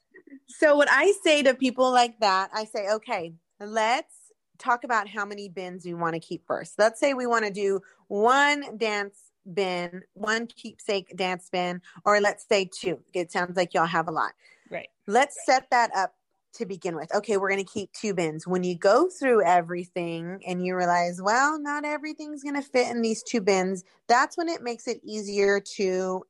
so 0.48 0.76
what 0.76 0.88
I 0.90 1.12
say 1.22 1.42
to 1.42 1.54
people 1.54 1.90
like 1.90 2.18
that, 2.20 2.50
I 2.54 2.64
say, 2.64 2.88
okay, 2.94 3.34
let's 3.60 4.14
talk 4.58 4.84
about 4.84 5.08
how 5.08 5.24
many 5.24 5.48
bins 5.48 5.84
we 5.84 5.94
want 5.94 6.14
to 6.14 6.20
keep 6.20 6.46
first. 6.46 6.78
Let's 6.78 6.98
say 6.98 7.14
we 7.14 7.26
want 7.26 7.44
to 7.44 7.50
do 7.50 7.80
one 8.08 8.76
dance 8.78 9.16
bin, 9.52 10.02
one 10.14 10.46
keepsake 10.46 11.16
dance 11.16 11.48
bin, 11.50 11.80
or 12.04 12.20
let's 12.20 12.46
say 12.48 12.68
two. 12.72 13.00
It 13.14 13.30
sounds 13.32 13.56
like 13.56 13.74
y'all 13.74 13.86
have 13.86 14.08
a 14.08 14.12
lot. 14.12 14.32
Right. 14.70 14.88
Let's 15.06 15.36
set 15.46 15.70
that 15.70 15.90
up 15.94 16.14
to 16.54 16.66
begin 16.66 16.96
with. 16.96 17.14
Okay, 17.14 17.36
we're 17.36 17.50
going 17.50 17.64
to 17.64 17.70
keep 17.70 17.92
two 17.92 18.14
bins. 18.14 18.46
When 18.46 18.64
you 18.64 18.76
go 18.76 19.08
through 19.08 19.44
everything 19.44 20.40
and 20.46 20.64
you 20.64 20.74
realize, 20.74 21.20
well, 21.20 21.60
not 21.60 21.84
everything's 21.84 22.42
going 22.42 22.54
to 22.54 22.62
fit 22.62 22.90
in 22.90 23.02
these 23.02 23.22
two 23.22 23.40
bins, 23.40 23.84
that's 24.08 24.36
when 24.36 24.48
it 24.48 24.62
makes 24.62 24.88
it 24.88 25.00
easier 25.04 25.60
to 25.76 26.22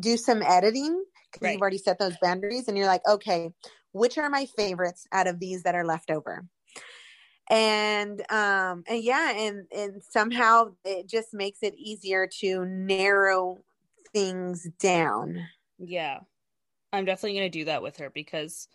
do 0.00 0.16
some 0.16 0.42
editing 0.42 1.04
because 1.30 1.44
right. 1.44 1.52
you've 1.52 1.60
already 1.60 1.78
set 1.78 1.98
those 1.98 2.16
boundaries 2.20 2.66
and 2.68 2.76
you're 2.76 2.86
like, 2.86 3.02
okay, 3.08 3.50
which 3.96 4.18
are 4.18 4.30
my 4.30 4.46
favorites 4.56 5.06
out 5.12 5.26
of 5.26 5.40
these 5.40 5.62
that 5.64 5.74
are 5.74 5.86
left 5.86 6.10
over? 6.10 6.44
And 7.48 8.20
um 8.30 8.82
and 8.88 9.02
yeah, 9.02 9.32
and 9.36 9.66
and 9.70 10.02
somehow 10.02 10.72
it 10.84 11.08
just 11.08 11.32
makes 11.32 11.60
it 11.62 11.74
easier 11.76 12.28
to 12.40 12.64
narrow 12.64 13.58
things 14.12 14.68
down. 14.78 15.46
Yeah. 15.78 16.20
I'm 16.92 17.04
definitely 17.04 17.38
going 17.38 17.50
to 17.50 17.58
do 17.58 17.64
that 17.66 17.82
with 17.82 17.98
her 17.98 18.10
because 18.10 18.68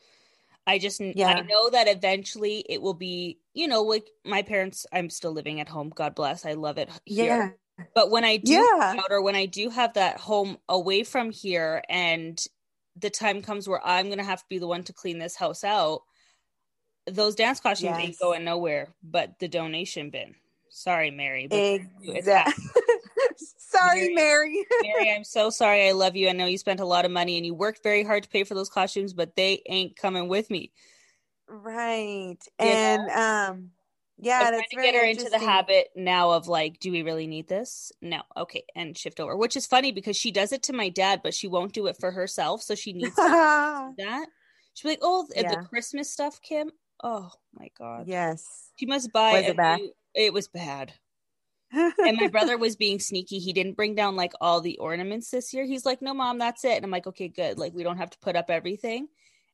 I 0.68 0.78
just 0.78 1.02
yeah. 1.02 1.30
I 1.30 1.42
know 1.42 1.70
that 1.72 1.88
eventually 1.88 2.64
it 2.70 2.82
will 2.82 2.94
be, 2.94 3.40
you 3.54 3.68
know, 3.68 3.82
like 3.82 4.08
my 4.24 4.42
parents 4.42 4.86
I'm 4.94 5.10
still 5.10 5.32
living 5.32 5.60
at 5.60 5.70
home, 5.70 5.92
God 5.94 6.14
bless. 6.14 6.46
I 6.46 6.54
love 6.54 6.78
it 6.78 6.90
here. 7.06 7.26
Yeah. 7.26 7.86
But 7.96 8.12
when 8.12 8.24
I 8.24 8.38
do 8.38 8.54
yeah. 8.54 8.96
out 9.00 9.12
or 9.12 9.24
when 9.24 9.36
I 9.36 9.48
do 9.48 9.70
have 9.70 9.94
that 9.96 10.20
home 10.20 10.58
away 10.70 11.04
from 11.04 11.32
here 11.32 11.82
and 11.90 12.40
the 12.96 13.10
time 13.10 13.42
comes 13.42 13.68
where 13.68 13.86
I'm 13.86 14.08
going 14.08 14.18
to 14.18 14.24
have 14.24 14.42
to 14.42 14.50
be 14.50 14.60
the 14.60 14.68
one 14.68 14.84
to 14.84 14.94
clean 14.94 15.20
this 15.20 15.36
house 15.36 15.64
out, 15.64 16.02
those 17.08 17.36
dance 17.36 17.60
costumes 17.60 17.98
yes. 17.98 18.00
ain't 18.00 18.20
going 18.20 18.44
nowhere 18.44 18.90
but 19.04 19.40
the 19.40 19.48
donation 19.48 20.10
bin. 20.10 20.36
Sorry, 20.70 21.12
Mary. 21.12 21.48
exactly. 22.02 22.64
sorry, 23.58 24.14
Mary. 24.14 24.54
Mary. 24.54 24.66
Mary, 24.84 25.12
I'm 25.12 25.26
so 25.26 25.50
sorry. 25.50 25.90
I 25.90 25.92
love 25.92 26.16
you. 26.16 26.30
I 26.30 26.32
know 26.32 26.46
you 26.46 26.58
spent 26.58 26.80
a 26.80 26.86
lot 26.86 27.04
of 27.04 27.12
money 27.12 27.38
and 27.38 27.46
you 27.46 27.54
worked 27.54 27.84
very 27.84 28.04
hard 28.04 28.24
to 28.24 28.30
pay 28.30 28.46
for 28.46 28.54
those 28.54 28.70
costumes, 28.70 29.14
but 29.14 29.36
they 29.36 29.62
ain't 29.68 29.98
coming 29.98 30.30
with 30.30 30.50
me. 30.50 30.72
Right. 31.50 32.38
You 32.60 32.66
and 32.66 33.08
know? 33.08 33.14
um 33.14 33.72
yeah, 34.22 34.40
I'm 34.46 34.54
trying 34.54 34.64
to 34.70 34.76
get 34.78 34.96
her 34.96 35.06
into 35.06 35.30
the 35.30 35.40
habit 35.40 35.90
now 35.96 36.32
of 36.32 36.48
like, 36.48 36.80
do 36.80 36.92
we 36.92 37.02
really 37.04 37.28
need 37.28 37.48
this? 37.48 37.92
No, 38.02 38.22
okay, 38.38 38.64
and 38.76 38.98
shift 38.98 39.20
over. 39.20 39.36
Which 39.36 39.58
is 39.58 39.66
funny 39.66 39.92
because 39.92 40.16
she 40.16 40.32
does 40.32 40.52
it 40.52 40.64
to 40.64 40.74
my 40.74 40.90
dad, 40.90 41.22
but 41.24 41.34
she 41.34 41.48
won't 41.48 41.74
do 41.74 41.88
it 41.88 41.98
for 42.00 42.12
herself, 42.12 42.62
so 42.62 42.76
she 42.76 42.94
needs 42.94 43.16
that. 43.16 44.28
She'll 44.74 44.90
be 44.90 44.94
like, 44.94 45.00
"Oh, 45.02 45.28
yeah. 45.36 45.56
the 45.56 45.68
Christmas 45.68 46.10
stuff, 46.10 46.42
Kim. 46.42 46.72
Oh 47.04 47.32
my 47.54 47.70
god, 47.78 48.08
yes. 48.08 48.70
She 48.78 48.86
must 48.86 49.12
buy 49.12 49.34
was 49.34 49.50
it. 49.50 49.58
New- 49.58 49.94
it 50.14 50.34
was 50.34 50.48
bad 50.48 50.94
and 51.74 52.18
my 52.20 52.28
brother 52.28 52.58
was 52.58 52.76
being 52.76 53.00
sneaky. 53.00 53.40
He 53.40 53.54
didn't 53.54 53.78
bring 53.78 53.96
down 53.96 54.18
like 54.18 54.34
all 54.42 54.60
the 54.60 54.78
ornaments 54.78 55.32
this 55.32 55.54
year. 55.54 55.66
He's 55.66 55.86
like, 55.86 56.02
"No, 56.02 56.14
mom, 56.14 56.38
that's 56.38 56.66
it." 56.66 56.76
And 56.76 56.84
I'm 56.84 56.92
like, 56.92 57.08
"Okay, 57.08 57.30
good. 57.30 57.58
Like 57.58 57.74
we 57.74 57.84
don't 57.84 57.98
have 57.98 58.10
to 58.10 58.20
put 58.20 58.36
up 58.36 58.50
everything." 58.50 59.08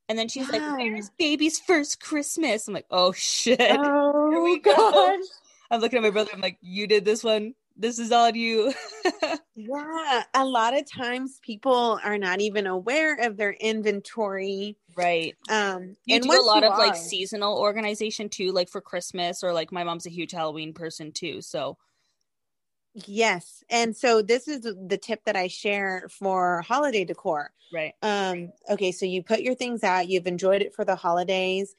And 0.09 0.17
then 0.17 0.27
she's 0.27 0.51
yeah. 0.51 0.57
like, 0.57 0.77
"Where's 0.77 1.11
baby's 1.19 1.59
first 1.59 1.99
Christmas?" 1.99 2.67
I'm 2.67 2.73
like, 2.73 2.87
"Oh 2.89 3.11
shit! 3.11 3.59
Oh, 3.59 4.06
Here 4.37 4.43
we 4.43 4.59
go." 4.59 5.19
I'm 5.71 5.81
looking 5.81 5.97
at 5.97 6.03
my 6.03 6.09
brother. 6.09 6.31
I'm 6.33 6.41
like, 6.41 6.57
"You 6.61 6.87
did 6.87 7.05
this 7.05 7.23
one. 7.23 7.53
This 7.75 7.99
is 7.99 8.11
all 8.11 8.29
you." 8.29 8.73
yeah, 9.55 10.23
a 10.33 10.45
lot 10.45 10.77
of 10.77 10.89
times 10.89 11.39
people 11.41 11.99
are 12.03 12.17
not 12.17 12.41
even 12.41 12.67
aware 12.67 13.15
of 13.15 13.37
their 13.37 13.53
inventory. 13.53 14.77
Right. 14.95 15.35
Um, 15.49 15.95
you 16.05 16.19
do 16.19 16.31
a 16.31 16.41
lot 16.41 16.63
of 16.63 16.71
are, 16.71 16.77
like 16.77 16.95
seasonal 16.95 17.57
organization 17.57 18.29
too, 18.29 18.51
like 18.51 18.69
for 18.69 18.81
Christmas, 18.81 19.43
or 19.43 19.53
like 19.53 19.71
my 19.71 19.83
mom's 19.83 20.05
a 20.05 20.09
huge 20.09 20.31
Halloween 20.31 20.73
person 20.73 21.11
too, 21.11 21.41
so 21.41 21.77
Yes. 23.05 23.63
And 23.69 23.95
so 23.95 24.21
this 24.21 24.47
is 24.47 24.61
the 24.61 24.97
tip 24.97 25.23
that 25.25 25.35
I 25.35 25.47
share 25.47 26.07
for 26.09 26.61
holiday 26.61 27.05
decor. 27.05 27.51
Right. 27.71 27.93
Um 28.01 28.51
okay, 28.69 28.91
so 28.91 29.05
you 29.05 29.21
put 29.21 29.41
your 29.41 29.55
things 29.55 29.83
out, 29.83 30.07
you've 30.09 30.27
enjoyed 30.27 30.61
it 30.61 30.73
for 30.73 30.83
the 30.83 30.95
holidays. 30.95 31.75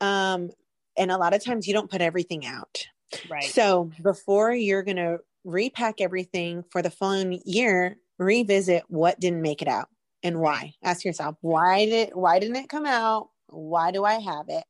Um 0.00 0.50
and 0.96 1.10
a 1.10 1.16
lot 1.16 1.34
of 1.34 1.44
times 1.44 1.66
you 1.66 1.74
don't 1.74 1.90
put 1.90 2.00
everything 2.00 2.46
out. 2.46 2.86
Right. 3.28 3.44
So 3.44 3.90
before 4.02 4.52
you're 4.52 4.82
going 4.82 4.96
to 4.96 5.18
repack 5.44 6.00
everything 6.00 6.64
for 6.70 6.82
the 6.82 6.90
following 6.90 7.40
year, 7.44 7.96
revisit 8.18 8.84
what 8.88 9.20
didn't 9.20 9.42
make 9.42 9.62
it 9.62 9.68
out 9.68 9.88
and 10.22 10.40
why. 10.40 10.74
Ask 10.82 11.04
yourself, 11.04 11.36
why 11.40 11.86
did 11.86 12.10
why 12.14 12.38
didn't 12.38 12.56
it 12.56 12.68
come 12.68 12.86
out? 12.86 13.28
Why 13.48 13.92
do 13.92 14.04
I 14.04 14.14
have 14.14 14.46
it? 14.48 14.64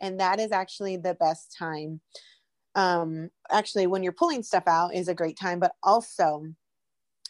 And 0.00 0.20
that 0.20 0.40
is 0.40 0.52
actually 0.52 0.96
the 0.96 1.14
best 1.14 1.54
time 1.56 2.00
um 2.74 3.28
actually 3.50 3.86
when 3.86 4.02
you're 4.02 4.14
pulling 4.14 4.42
stuff 4.42 4.62
out 4.66 4.94
is 4.94 5.06
a 5.06 5.14
great 5.14 5.38
time 5.38 5.60
but 5.60 5.72
also 5.82 6.42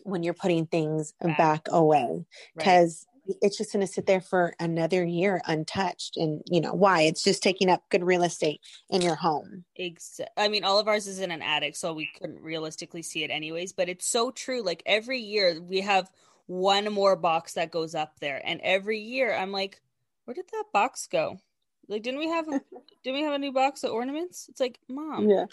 when 0.04 0.22
you're 0.22 0.34
putting 0.34 0.66
things 0.66 1.14
right. 1.22 1.36
back 1.36 1.62
away 1.70 2.24
because. 2.56 3.06
It's 3.40 3.56
just 3.56 3.72
going 3.72 3.84
to 3.84 3.92
sit 3.92 4.06
there 4.06 4.20
for 4.20 4.54
another 4.60 5.04
year 5.04 5.40
untouched 5.46 6.16
and 6.16 6.42
you 6.46 6.60
know 6.60 6.72
why 6.72 7.02
it's 7.02 7.22
just 7.22 7.42
taking 7.42 7.70
up 7.70 7.82
good 7.90 8.04
real 8.04 8.22
estate 8.22 8.60
in 8.90 9.00
your 9.00 9.14
home 9.14 9.64
Ex- 9.78 10.20
i 10.36 10.48
mean 10.48 10.64
all 10.64 10.78
of 10.78 10.88
ours 10.88 11.06
is 11.06 11.20
in 11.20 11.30
an 11.30 11.42
attic 11.42 11.76
so 11.76 11.92
we 11.92 12.08
couldn't 12.18 12.42
realistically 12.42 13.02
see 13.02 13.24
it 13.24 13.30
anyways 13.30 13.72
but 13.72 13.88
it's 13.88 14.06
so 14.06 14.30
true 14.30 14.62
like 14.62 14.82
every 14.86 15.18
year 15.18 15.60
we 15.60 15.80
have 15.80 16.10
one 16.46 16.92
more 16.92 17.16
box 17.16 17.54
that 17.54 17.70
goes 17.70 17.94
up 17.94 18.18
there 18.20 18.42
and 18.44 18.60
every 18.62 18.98
year 18.98 19.34
i'm 19.34 19.52
like 19.52 19.80
where 20.24 20.34
did 20.34 20.46
that 20.52 20.64
box 20.72 21.06
go 21.06 21.38
like, 21.88 22.02
didn't 22.02 22.20
we 22.20 22.28
have 22.28 22.48
a, 22.48 22.60
didn't 23.04 23.16
we 23.16 23.22
have 23.22 23.34
a 23.34 23.38
new 23.38 23.52
box 23.52 23.84
of 23.84 23.92
ornaments? 23.92 24.48
It's 24.48 24.60
like, 24.60 24.78
mom. 24.88 25.28
Yeah. 25.28 25.46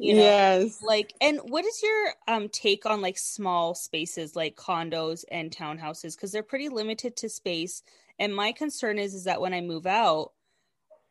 You 0.00 0.14
know, 0.14 0.22
yes. 0.22 0.82
Like, 0.82 1.12
and 1.20 1.40
what 1.44 1.64
is 1.64 1.82
your 1.82 2.08
um 2.26 2.48
take 2.48 2.86
on 2.86 3.02
like 3.02 3.18
small 3.18 3.74
spaces 3.74 4.34
like 4.34 4.56
condos 4.56 5.24
and 5.30 5.50
townhouses? 5.50 6.16
Because 6.16 6.32
they're 6.32 6.42
pretty 6.42 6.68
limited 6.68 7.16
to 7.16 7.28
space. 7.28 7.82
And 8.18 8.34
my 8.34 8.52
concern 8.52 8.98
is 8.98 9.14
is 9.14 9.24
that 9.24 9.40
when 9.40 9.54
I 9.54 9.60
move 9.60 9.86
out, 9.86 10.32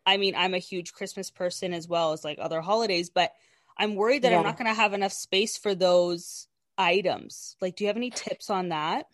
I 0.06 0.18
mean, 0.18 0.34
I'm 0.36 0.54
a 0.56 0.60
huge 0.60 0.94
Christmas 0.94 1.30
person 1.30 1.74
as 1.74 1.88
well 1.88 2.14
as 2.14 2.24
like 2.24 2.40
other 2.40 2.62
holidays, 2.62 3.10
but 3.10 3.32
I'm 3.78 3.96
worried 3.96 4.24
that 4.24 4.32
yeah. 4.32 4.38
I'm 4.40 4.44
not 4.44 4.58
going 4.58 4.68
to 4.68 4.74
have 4.74 4.94
enough 4.94 5.14
space 5.14 5.58
for 5.58 5.76
those 5.76 6.48
items. 6.78 7.56
Like, 7.62 7.76
do 7.76 7.84
you 7.84 7.88
have 7.90 7.98
any 7.98 8.10
tips 8.10 8.50
on 8.50 8.70
that? 8.70 9.06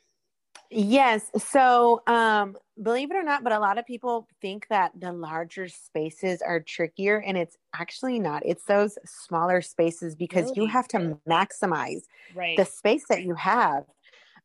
Yes. 0.69 1.31
So, 1.37 2.01
um, 2.07 2.57
believe 2.81 3.11
it 3.11 3.15
or 3.15 3.23
not, 3.23 3.43
but 3.43 3.53
a 3.53 3.59
lot 3.59 3.77
of 3.77 3.85
people 3.85 4.27
think 4.41 4.67
that 4.69 4.91
the 4.99 5.11
larger 5.11 5.67
spaces 5.67 6.41
are 6.41 6.59
trickier, 6.59 7.21
and 7.21 7.37
it's 7.37 7.57
actually 7.73 8.19
not. 8.19 8.43
It's 8.45 8.65
those 8.65 8.97
smaller 9.05 9.61
spaces 9.61 10.15
because 10.15 10.49
really? 10.49 10.61
you 10.61 10.67
have 10.67 10.87
to 10.89 11.17
maximize 11.27 12.01
right. 12.33 12.57
the 12.57 12.65
space 12.65 13.05
that 13.09 13.23
you 13.23 13.35
have. 13.35 13.83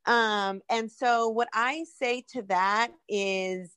Um, 0.05 0.61
and 0.69 0.91
so, 0.91 1.27
what 1.27 1.49
I 1.53 1.85
say 1.99 2.23
to 2.33 2.43
that 2.43 2.91
is, 3.09 3.75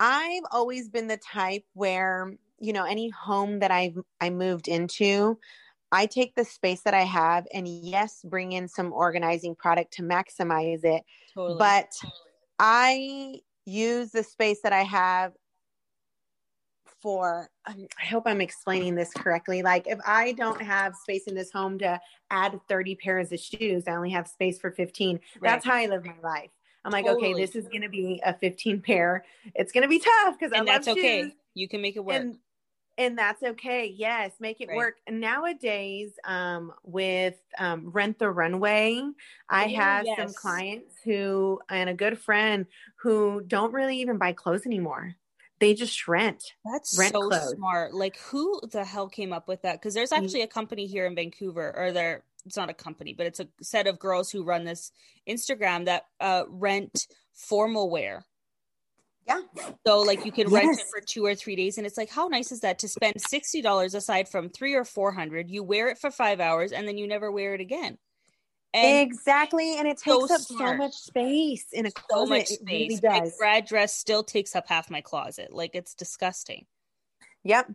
I've 0.00 0.44
always 0.50 0.88
been 0.88 1.06
the 1.06 1.18
type 1.18 1.64
where 1.74 2.32
you 2.58 2.72
know 2.72 2.84
any 2.84 3.10
home 3.10 3.60
that 3.60 3.70
I've 3.70 3.98
I 4.20 4.30
moved 4.30 4.68
into, 4.68 5.38
I 5.92 6.06
take 6.06 6.34
the 6.34 6.44
space 6.44 6.80
that 6.82 6.94
I 6.94 7.02
have 7.02 7.46
and 7.52 7.68
yes, 7.68 8.24
bring 8.24 8.52
in 8.52 8.66
some 8.66 8.92
organizing 8.92 9.54
product 9.54 9.92
to 9.94 10.02
maximize 10.02 10.84
it. 10.84 11.02
Totally. 11.34 11.58
But 11.58 11.92
I 12.58 13.40
use 13.66 14.10
the 14.10 14.22
space 14.22 14.62
that 14.62 14.72
I 14.72 14.82
have 14.82 15.32
for 17.02 17.50
um, 17.66 17.86
I 18.00 18.06
hope 18.06 18.24
I'm 18.26 18.40
explaining 18.40 18.94
this 18.94 19.12
correctly. 19.12 19.62
Like 19.62 19.86
if 19.86 19.98
I 20.06 20.32
don't 20.32 20.62
have 20.62 20.94
space 20.96 21.24
in 21.24 21.34
this 21.34 21.50
home 21.52 21.78
to 21.80 22.00
add 22.30 22.58
30 22.68 22.94
pairs 22.96 23.32
of 23.32 23.40
shoes, 23.40 23.84
I 23.86 23.92
only 23.92 24.10
have 24.10 24.26
space 24.26 24.58
for 24.58 24.70
15. 24.70 25.16
Right. 25.16 25.20
That's 25.42 25.64
how 25.64 25.74
I 25.74 25.86
live 25.86 26.04
my 26.06 26.14
life. 26.22 26.50
I'm 26.84 26.90
like, 26.90 27.06
totally. 27.06 27.32
okay, 27.32 27.40
this 27.40 27.54
is 27.54 27.68
going 27.68 27.82
to 27.82 27.88
be 27.88 28.20
a 28.24 28.34
15 28.34 28.80
pair. 28.80 29.24
It's 29.54 29.72
going 29.72 29.82
to 29.82 29.88
be 29.88 29.98
tough 29.98 30.36
because 30.38 30.52
I 30.52 30.64
that's 30.64 30.88
okay. 30.88 31.22
Shoes. 31.22 31.32
You 31.54 31.68
can 31.68 31.82
make 31.82 31.96
it 31.96 32.04
work. 32.04 32.16
And 32.16 32.38
and 33.02 33.18
that's 33.18 33.42
okay 33.42 33.92
yes 33.96 34.32
make 34.40 34.60
it 34.60 34.68
right. 34.68 34.76
work 34.76 34.96
nowadays 35.08 36.12
um, 36.24 36.72
with 36.84 37.36
um, 37.58 37.90
rent 37.90 38.18
the 38.18 38.30
runway 38.30 39.02
i 39.48 39.64
oh, 39.64 39.76
have 39.76 40.06
yes. 40.06 40.18
some 40.18 40.32
clients 40.34 40.94
who 41.04 41.60
and 41.68 41.90
a 41.90 41.94
good 41.94 42.18
friend 42.18 42.66
who 42.96 43.42
don't 43.46 43.72
really 43.72 43.98
even 43.98 44.18
buy 44.18 44.32
clothes 44.32 44.66
anymore 44.66 45.14
they 45.60 45.74
just 45.74 46.08
rent 46.08 46.54
that's 46.64 46.98
rent 46.98 47.12
so 47.12 47.28
clothes. 47.28 47.54
smart 47.54 47.94
like 47.94 48.18
who 48.18 48.60
the 48.70 48.84
hell 48.84 49.08
came 49.08 49.32
up 49.32 49.48
with 49.48 49.62
that 49.62 49.80
because 49.80 49.94
there's 49.94 50.10
mm. 50.10 50.18
actually 50.22 50.42
a 50.42 50.48
company 50.48 50.86
here 50.86 51.06
in 51.06 51.14
vancouver 51.14 51.74
or 51.76 51.92
there 51.92 52.22
it's 52.46 52.56
not 52.56 52.70
a 52.70 52.74
company 52.74 53.12
but 53.12 53.26
it's 53.26 53.40
a 53.40 53.48
set 53.60 53.86
of 53.86 53.98
girls 53.98 54.30
who 54.30 54.42
run 54.42 54.64
this 54.64 54.92
instagram 55.28 55.84
that 55.84 56.06
uh, 56.20 56.44
rent 56.48 57.06
formal 57.32 57.90
wear 57.90 58.24
yeah. 59.26 59.40
So 59.86 60.00
like 60.00 60.24
you 60.24 60.32
can 60.32 60.50
yes. 60.50 60.52
rent 60.52 60.78
it 60.78 60.86
for 60.92 61.00
two 61.00 61.24
or 61.24 61.34
three 61.34 61.56
days, 61.56 61.78
and 61.78 61.86
it's 61.86 61.96
like 61.96 62.10
how 62.10 62.28
nice 62.28 62.52
is 62.52 62.60
that 62.60 62.78
to 62.80 62.88
spend 62.88 63.20
sixty 63.20 63.62
dollars 63.62 63.94
aside 63.94 64.28
from 64.28 64.48
three 64.48 64.74
or 64.74 64.84
four 64.84 65.12
hundred? 65.12 65.50
You 65.50 65.62
wear 65.62 65.88
it 65.88 65.98
for 65.98 66.10
five 66.10 66.40
hours, 66.40 66.72
and 66.72 66.86
then 66.86 66.98
you 66.98 67.06
never 67.06 67.30
wear 67.30 67.54
it 67.54 67.60
again. 67.60 67.98
And 68.74 69.06
exactly, 69.06 69.78
and 69.78 69.86
it 69.86 69.98
takes 69.98 70.04
so 70.04 70.34
up 70.34 70.40
smart. 70.40 70.70
so 70.70 70.76
much 70.76 70.94
space 70.94 71.66
in 71.72 71.86
a 71.86 71.90
closet. 71.90 72.26
So 72.26 72.34
much 72.34 72.46
space. 72.46 72.60
It 72.98 73.02
really 73.02 73.20
does. 73.20 73.28
My 73.28 73.30
grad 73.38 73.66
dress 73.66 73.94
still 73.94 74.24
takes 74.24 74.56
up 74.56 74.66
half 74.66 74.90
my 74.90 75.02
closet. 75.02 75.52
Like 75.52 75.74
it's 75.74 75.94
disgusting. 75.94 76.64
Yep. 77.44 77.70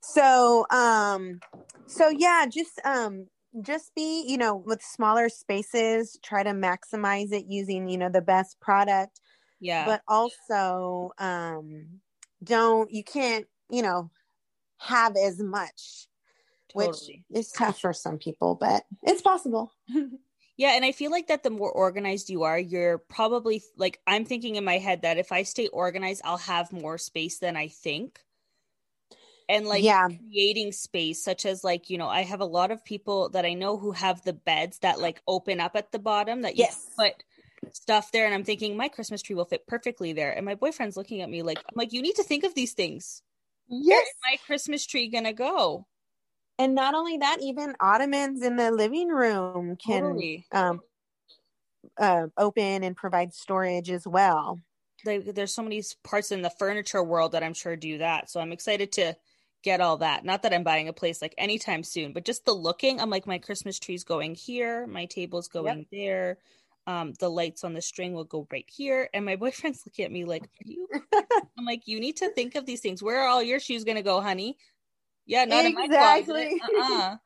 So, 0.00 0.66
um, 0.70 1.40
so 1.86 2.08
yeah, 2.08 2.46
just 2.50 2.80
um, 2.84 3.26
just 3.62 3.94
be 3.94 4.24
you 4.26 4.36
know 4.36 4.56
with 4.56 4.82
smaller 4.82 5.28
spaces, 5.28 6.18
try 6.22 6.42
to 6.42 6.50
maximize 6.50 7.32
it 7.32 7.46
using 7.48 7.88
you 7.88 7.96
know 7.96 8.10
the 8.10 8.20
best 8.20 8.60
product 8.60 9.20
yeah 9.64 9.86
but 9.86 10.02
also 10.06 11.10
um 11.18 11.86
don't 12.42 12.92
you 12.92 13.02
can't 13.02 13.46
you 13.70 13.82
know 13.82 14.10
have 14.78 15.16
as 15.16 15.40
much 15.40 16.06
totally. 16.70 17.24
which 17.28 17.40
is 17.40 17.50
tough 17.50 17.80
for 17.80 17.92
some 17.92 18.18
people 18.18 18.54
but 18.54 18.84
it's 19.02 19.22
possible 19.22 19.72
yeah 20.58 20.72
and 20.72 20.84
i 20.84 20.92
feel 20.92 21.10
like 21.10 21.28
that 21.28 21.42
the 21.42 21.50
more 21.50 21.72
organized 21.72 22.28
you 22.28 22.42
are 22.42 22.58
you're 22.58 22.98
probably 22.98 23.62
like 23.76 23.98
i'm 24.06 24.26
thinking 24.26 24.56
in 24.56 24.64
my 24.64 24.76
head 24.76 25.02
that 25.02 25.16
if 25.16 25.32
i 25.32 25.42
stay 25.42 25.66
organized 25.68 26.20
i'll 26.24 26.36
have 26.36 26.70
more 26.70 26.98
space 26.98 27.38
than 27.38 27.56
i 27.56 27.68
think 27.68 28.20
and 29.48 29.66
like 29.66 29.82
yeah. 29.82 30.08
creating 30.08 30.72
space 30.72 31.22
such 31.22 31.46
as 31.46 31.64
like 31.64 31.88
you 31.88 31.96
know 31.96 32.08
i 32.08 32.22
have 32.22 32.40
a 32.40 32.46
lot 32.46 32.70
of 32.70 32.84
people 32.84 33.30
that 33.30 33.46
i 33.46 33.54
know 33.54 33.78
who 33.78 33.92
have 33.92 34.22
the 34.24 34.32
beds 34.32 34.78
that 34.80 35.00
like 35.00 35.22
open 35.26 35.58
up 35.58 35.74
at 35.74 35.90
the 35.90 35.98
bottom 35.98 36.42
that 36.42 36.56
you 36.56 36.64
yes. 36.64 36.90
put 36.98 37.24
stuff 37.72 38.10
there 38.12 38.26
and 38.26 38.34
i'm 38.34 38.44
thinking 38.44 38.76
my 38.76 38.88
christmas 38.88 39.22
tree 39.22 39.36
will 39.36 39.44
fit 39.44 39.66
perfectly 39.66 40.12
there 40.12 40.32
and 40.32 40.44
my 40.44 40.54
boyfriend's 40.54 40.96
looking 40.96 41.22
at 41.22 41.30
me 41.30 41.42
like 41.42 41.58
i'm 41.58 41.74
like 41.74 41.92
you 41.92 42.02
need 42.02 42.14
to 42.14 42.22
think 42.22 42.44
of 42.44 42.54
these 42.54 42.72
things 42.72 43.22
yes 43.68 44.06
my 44.30 44.36
christmas 44.46 44.86
tree 44.86 45.08
gonna 45.08 45.32
go 45.32 45.86
and 46.58 46.74
not 46.74 46.94
only 46.94 47.18
that 47.18 47.38
even 47.40 47.74
ottomans 47.80 48.42
in 48.42 48.56
the 48.56 48.70
living 48.70 49.08
room 49.08 49.76
can 49.76 50.02
totally. 50.02 50.46
um 50.52 50.80
uh, 52.00 52.26
open 52.38 52.82
and 52.82 52.96
provide 52.96 53.34
storage 53.34 53.90
as 53.90 54.06
well 54.06 54.58
like, 55.04 55.34
there's 55.34 55.54
so 55.54 55.62
many 55.62 55.82
parts 56.02 56.32
in 56.32 56.40
the 56.40 56.50
furniture 56.58 57.04
world 57.04 57.32
that 57.32 57.42
i'm 57.42 57.54
sure 57.54 57.76
do 57.76 57.98
that 57.98 58.30
so 58.30 58.40
i'm 58.40 58.52
excited 58.52 58.90
to 58.90 59.14
get 59.64 59.80
all 59.80 59.96
that. 59.96 60.24
Not 60.24 60.42
that 60.42 60.52
I'm 60.52 60.62
buying 60.62 60.88
a 60.88 60.92
place 60.92 61.20
like 61.20 61.34
anytime 61.36 61.82
soon, 61.82 62.12
but 62.12 62.24
just 62.24 62.44
the 62.44 62.52
looking. 62.52 63.00
I'm 63.00 63.10
like, 63.10 63.26
my 63.26 63.38
Christmas 63.38 63.80
tree's 63.80 64.04
going 64.04 64.36
here, 64.36 64.86
my 64.86 65.06
table's 65.06 65.48
going 65.48 65.78
yep. 65.78 65.86
there. 65.90 66.38
Um, 66.86 67.14
the 67.18 67.30
lights 67.30 67.64
on 67.64 67.72
the 67.72 67.80
string 67.80 68.12
will 68.12 68.24
go 68.24 68.46
right 68.52 68.68
here. 68.68 69.08
And 69.14 69.24
my 69.24 69.36
boyfriend's 69.44 69.82
looking 69.86 70.04
at 70.04 70.12
me 70.12 70.24
like, 70.24 70.48
you? 70.64 70.86
I'm 71.58 71.64
like, 71.64 71.86
you 71.86 72.00
need 72.00 72.16
to 72.18 72.30
think 72.30 72.54
of 72.54 72.66
these 72.66 72.80
things. 72.80 73.02
Where 73.02 73.20
are 73.20 73.28
all 73.28 73.42
your 73.42 73.60
shoes 73.60 73.84
gonna 73.84 74.02
go, 74.02 74.20
honey? 74.20 74.58
Yeah, 75.26 75.44
not 75.46 75.64
exactly. 75.64 76.42
in 76.42 76.50
my 76.50 76.68
closet. 76.68 76.92
Uh-uh. 76.92 77.16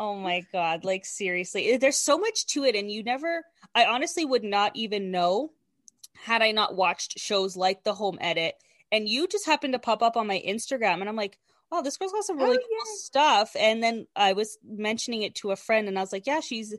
Oh 0.00 0.14
my 0.16 0.44
god, 0.52 0.84
like 0.84 1.04
seriously. 1.04 1.76
There's 1.76 1.96
so 1.96 2.18
much 2.18 2.46
to 2.48 2.64
it 2.64 2.76
and 2.76 2.90
you 2.90 3.02
never 3.02 3.44
I 3.74 3.86
honestly 3.86 4.24
would 4.24 4.44
not 4.44 4.72
even 4.76 5.10
know 5.10 5.50
had 6.14 6.42
I 6.42 6.52
not 6.52 6.76
watched 6.76 7.18
shows 7.18 7.56
like 7.56 7.82
The 7.84 7.94
Home 7.94 8.18
Edit 8.20 8.54
and 8.90 9.08
you 9.08 9.26
just 9.26 9.46
happened 9.46 9.74
to 9.74 9.78
pop 9.78 10.02
up 10.02 10.16
on 10.16 10.26
my 10.26 10.42
Instagram, 10.46 11.00
and 11.00 11.08
I'm 11.08 11.16
like, 11.16 11.38
"Oh, 11.70 11.82
this 11.82 11.96
girl's 11.96 12.12
got 12.12 12.24
some 12.24 12.38
really 12.38 12.58
oh, 12.58 12.66
cool 12.66 12.92
yeah. 12.92 12.96
stuff." 12.96 13.56
And 13.58 13.82
then 13.82 14.06
I 14.16 14.32
was 14.32 14.58
mentioning 14.64 15.22
it 15.22 15.34
to 15.36 15.50
a 15.50 15.56
friend, 15.56 15.88
and 15.88 15.98
I 15.98 16.02
was 16.02 16.12
like, 16.12 16.26
"Yeah, 16.26 16.40
she's 16.40 16.74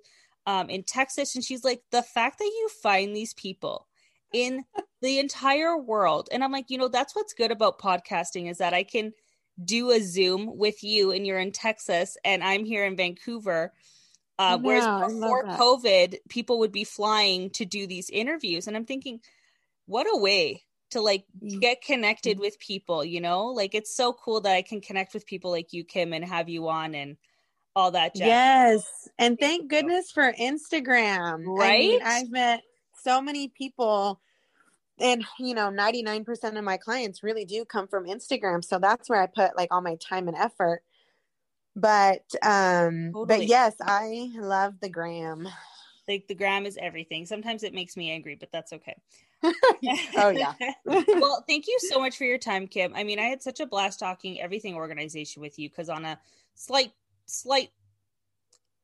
um, 0.50 0.70
in 0.70 0.84
Texas," 0.84 1.36
and 1.36 1.44
she's 1.44 1.64
like, 1.64 1.82
"The 1.92 2.04
fact 2.04 2.40
that 2.40 2.46
you 2.46 2.70
find 2.82 3.16
these 3.16 3.34
people." 3.34 3.86
in 4.32 4.64
the 5.02 5.18
entire 5.18 5.76
world 5.76 6.30
and 6.32 6.44
i'm 6.44 6.52
like 6.52 6.70
you 6.70 6.78
know 6.78 6.88
that's 6.88 7.16
what's 7.16 7.34
good 7.34 7.50
about 7.50 7.80
podcasting 7.80 8.48
is 8.48 8.60
that 8.60 8.76
i 8.76 8.84
can 8.84 9.12
do 9.66 9.90
a 9.90 10.00
zoom 10.00 10.56
with 10.56 10.84
you 10.84 11.12
and 11.12 11.26
you're 11.26 11.40
in 11.40 11.52
texas 11.52 12.16
and 12.24 12.44
i'm 12.44 12.64
here 12.64 12.86
in 12.86 12.96
vancouver 12.96 13.74
uh, 14.38 14.56
whereas 14.60 14.86
before 15.12 15.46
covid 15.46 16.18
people 16.30 16.60
would 16.60 16.72
be 16.72 16.84
flying 16.84 17.50
to 17.50 17.66
do 17.66 17.88
these 17.88 18.12
interviews 18.12 18.68
and 18.68 18.78
i'm 18.78 18.86
thinking 18.86 19.20
what 19.88 20.06
a 20.06 20.18
way 20.20 20.62
to 20.92 21.02
like 21.02 21.26
mm. 21.42 21.60
get 21.60 21.82
connected 21.82 22.38
mm. 22.38 22.42
with 22.42 22.60
people, 22.60 23.04
you 23.04 23.22
know? 23.22 23.48
Like 23.48 23.76
it's 23.76 23.96
so 23.96 24.14
cool 24.14 24.42
that 24.42 24.54
I 24.56 24.62
can 24.62 24.82
connect 24.82 25.14
with 25.14 25.26
people 25.26 25.52
like 25.52 25.74
you, 25.74 25.84
Kim, 25.84 26.14
and 26.14 26.26
have 26.26 26.50
you 26.50 26.68
on 26.68 26.96
and 26.96 27.18
all 27.76 27.92
that 27.92 28.16
jazz. 28.16 28.28
Yes. 28.28 29.10
And 29.18 29.40
thank 29.40 29.70
goodness 29.70 30.12
for 30.12 30.34
Instagram. 30.34 31.44
Right? 31.46 31.72
I 31.72 31.80
mean, 31.80 32.02
I've 32.04 32.30
met 32.32 32.62
so 33.04 33.22
many 33.22 33.48
people 33.48 34.20
and 35.00 35.24
you 35.40 35.54
know 35.54 35.70
99% 35.70 36.58
of 36.58 36.64
my 36.64 36.78
clients 36.78 37.24
really 37.24 37.46
do 37.46 37.64
come 37.64 37.88
from 37.88 38.06
instagram 38.06 38.64
so 38.64 38.80
that's 38.80 39.10
where 39.10 39.22
i 39.22 39.28
put 39.28 39.56
like 39.56 39.70
all 39.72 39.82
my 39.82 39.96
time 39.96 40.28
and 40.28 40.36
effort 40.36 40.82
but 41.76 42.26
um 42.44 43.12
totally. 43.14 43.26
but 43.26 43.46
yes 43.46 43.76
i 43.82 44.30
love 44.36 44.74
the 44.82 44.90
gram 44.90 45.48
like 46.10 46.28
the 46.28 46.36
gram 46.36 46.66
is 46.66 46.78
everything 46.82 47.26
sometimes 47.26 47.64
it 47.64 47.74
makes 47.74 47.96
me 47.96 48.12
angry 48.12 48.36
but 48.36 48.50
that's 48.52 48.74
okay 48.74 48.96
oh 50.18 50.34
yeah. 50.36 50.54
well, 50.86 51.44
thank 51.48 51.68
you 51.68 51.78
so 51.90 52.00
much 52.00 52.18
for 52.18 52.26
your 52.26 52.38
time, 52.38 52.68
Kim. 52.68 52.94
I 52.94 53.04
mean, 53.04 53.20
I 53.20 53.24
had 53.24 53.42
such 53.42 53.60
a 53.60 53.66
blast 53.66 54.00
talking 54.00 54.42
everything 54.42 54.76
organization 54.76 55.42
with 55.42 55.58
you 55.58 55.70
because 55.70 55.90
on 55.90 56.04
a 56.04 56.20
slight 56.56 56.92
slight 57.30 57.70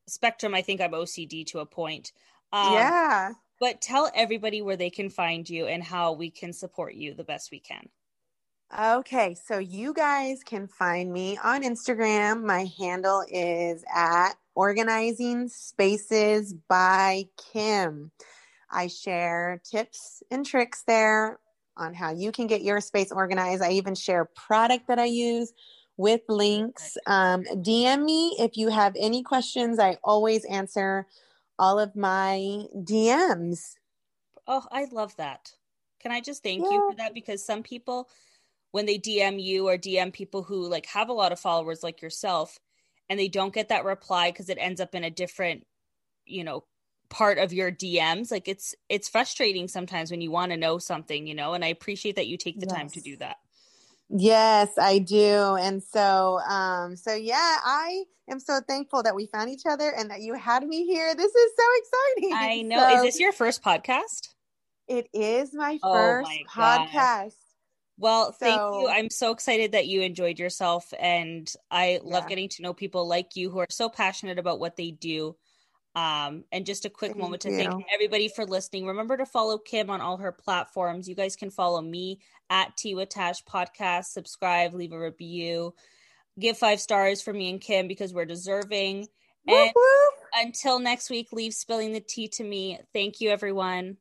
spectrum, 0.07 0.53
I 0.53 0.61
think 0.61 0.81
I'm 0.81 0.91
OCD 0.91 1.45
to 1.47 1.59
a 1.59 1.65
point. 1.65 2.11
Um, 2.51 2.73
yeah. 2.73 3.31
But 3.59 3.81
tell 3.81 4.11
everybody 4.13 4.61
where 4.61 4.77
they 4.77 4.89
can 4.89 5.09
find 5.09 5.49
you 5.49 5.65
and 5.67 5.83
how 5.83 6.13
we 6.13 6.29
can 6.29 6.53
support 6.53 6.93
you 6.93 7.13
the 7.13 7.23
best 7.23 7.51
we 7.51 7.59
can. 7.59 7.89
Okay, 8.77 9.35
so 9.35 9.59
you 9.59 9.93
guys 9.93 10.41
can 10.43 10.67
find 10.67 11.13
me 11.13 11.37
on 11.43 11.63
Instagram. 11.63 12.43
My 12.43 12.69
handle 12.77 13.23
is 13.29 13.85
at 13.93 14.33
organizing 14.55 15.47
spaces 15.47 16.53
by 16.67 17.25
Kim. 17.53 18.11
I 18.69 18.87
share 18.87 19.61
tips 19.63 20.23
and 20.31 20.45
tricks 20.45 20.83
there 20.87 21.39
on 21.77 21.93
how 21.93 22.11
you 22.11 22.31
can 22.31 22.47
get 22.47 22.63
your 22.63 22.81
space 22.81 23.11
organized. 23.11 23.61
I 23.61 23.71
even 23.71 23.95
share 23.95 24.25
product 24.25 24.87
that 24.87 24.99
I 24.99 25.05
use 25.05 25.53
with 25.97 26.21
links. 26.27 26.97
Um, 27.05 27.43
DM 27.43 28.03
me 28.03 28.35
if 28.39 28.57
you 28.57 28.69
have 28.69 28.95
any 28.99 29.23
questions. 29.23 29.79
I 29.79 29.97
always 30.03 30.45
answer 30.45 31.07
all 31.57 31.79
of 31.79 31.95
my 31.95 32.65
DMs. 32.75 33.75
Oh, 34.47 34.65
I 34.71 34.85
love 34.91 35.15
that. 35.17 35.51
Can 35.99 36.11
I 36.11 36.21
just 36.21 36.43
thank 36.43 36.63
yeah. 36.63 36.71
you 36.71 36.89
for 36.89 36.95
that? 36.97 37.13
Because 37.13 37.43
some 37.43 37.63
people, 37.63 38.09
when 38.71 38.85
they 38.85 38.99
DM 38.99 39.41
you 39.41 39.67
or 39.67 39.77
DM 39.77 40.13
people 40.13 40.43
who 40.43 40.67
like 40.67 40.85
have 40.87 41.09
a 41.09 41.13
lot 41.13 41.31
of 41.31 41.39
followers 41.39 41.81
like 41.81 42.01
yourself, 42.01 42.59
and 43.09 43.19
they 43.19 43.27
don't 43.27 43.53
get 43.53 43.69
that 43.69 43.85
reply 43.85 44.31
because 44.31 44.49
it 44.49 44.57
ends 44.59 44.81
up 44.81 44.95
in 44.95 45.03
a 45.03 45.11
different, 45.11 45.65
you 46.25 46.43
know, 46.43 46.63
part 47.09 47.37
of 47.37 47.53
your 47.53 47.71
DMs. 47.71 48.31
Like 48.31 48.47
it's 48.47 48.75
it's 48.89 49.09
frustrating 49.09 49.67
sometimes 49.67 50.11
when 50.11 50.21
you 50.21 50.31
want 50.31 50.51
to 50.51 50.57
know 50.57 50.77
something, 50.77 51.25
you 51.27 51.35
know, 51.35 51.53
and 51.53 51.63
I 51.63 51.69
appreciate 51.69 52.15
that 52.15 52.27
you 52.27 52.37
take 52.37 52.59
the 52.59 52.67
yes. 52.67 52.75
time 52.75 52.89
to 52.89 53.01
do 53.01 53.17
that. 53.17 53.37
Yes, 54.09 54.69
I 54.77 54.99
do. 54.99 55.55
And 55.59 55.81
so 55.81 56.39
um 56.47 56.95
so 56.95 57.13
yeah, 57.13 57.57
I 57.63 58.03
am 58.29 58.39
so 58.39 58.59
thankful 58.67 59.03
that 59.03 59.15
we 59.15 59.27
found 59.27 59.49
each 59.49 59.65
other 59.67 59.89
and 59.89 60.09
that 60.11 60.21
you 60.21 60.33
had 60.35 60.65
me 60.65 60.85
here. 60.85 61.15
This 61.15 61.33
is 61.33 61.51
so 61.57 61.63
exciting. 61.77 62.35
I 62.35 62.61
know. 62.65 62.79
So, 62.79 62.95
is 62.97 63.01
this 63.01 63.19
your 63.19 63.31
first 63.31 63.63
podcast? 63.63 64.29
It 64.87 65.07
is 65.13 65.53
my 65.53 65.79
oh 65.81 65.93
first 65.93 66.29
my 66.29 66.87
podcast. 66.87 67.33
Well, 67.97 68.33
so, 68.33 68.37
thank 68.39 68.57
you. 68.57 68.89
I'm 68.89 69.09
so 69.09 69.31
excited 69.31 69.71
that 69.71 69.87
you 69.87 70.01
enjoyed 70.01 70.37
yourself 70.37 70.93
and 70.99 71.51
I 71.71 71.99
love 72.03 72.23
yeah. 72.23 72.29
getting 72.29 72.49
to 72.49 72.61
know 72.61 72.73
people 72.73 73.07
like 73.07 73.35
you 73.35 73.49
who 73.49 73.59
are 73.59 73.67
so 73.69 73.89
passionate 73.89 74.37
about 74.37 74.59
what 74.59 74.75
they 74.75 74.91
do 74.91 75.35
um, 75.95 76.43
and 76.51 76.65
just 76.65 76.85
a 76.85 76.89
quick 76.89 77.11
thank 77.11 77.21
moment 77.21 77.41
to 77.43 77.51
you. 77.51 77.57
thank 77.57 77.85
everybody 77.93 78.27
for 78.27 78.45
listening. 78.45 78.85
Remember 78.85 79.15
to 79.17 79.25
follow 79.25 79.57
Kim 79.57 79.89
on 79.89 80.01
all 80.01 80.17
her 80.17 80.31
platforms. 80.31 81.07
You 81.07 81.15
guys 81.15 81.35
can 81.35 81.49
follow 81.49 81.81
me 81.81 82.19
at 82.49 82.75
Tiwa 82.77 83.09
Tash 83.09 83.43
Podcast. 83.45 84.05
Subscribe, 84.05 84.73
leave 84.73 84.91
a 84.91 84.99
review, 84.99 85.73
give 86.39 86.57
five 86.57 86.81
stars 86.81 87.21
for 87.21 87.33
me 87.33 87.49
and 87.49 87.61
Kim 87.61 87.87
because 87.87 88.13
we're 88.13 88.25
deserving. 88.25 89.07
And 89.47 89.71
until 90.33 90.79
next 90.79 91.09
week, 91.09 91.29
leave 91.31 91.53
spilling 91.53 91.93
the 91.93 91.99
tea 91.99 92.27
to 92.29 92.43
me. 92.43 92.79
Thank 92.93 93.21
you, 93.21 93.29
everyone. 93.29 93.97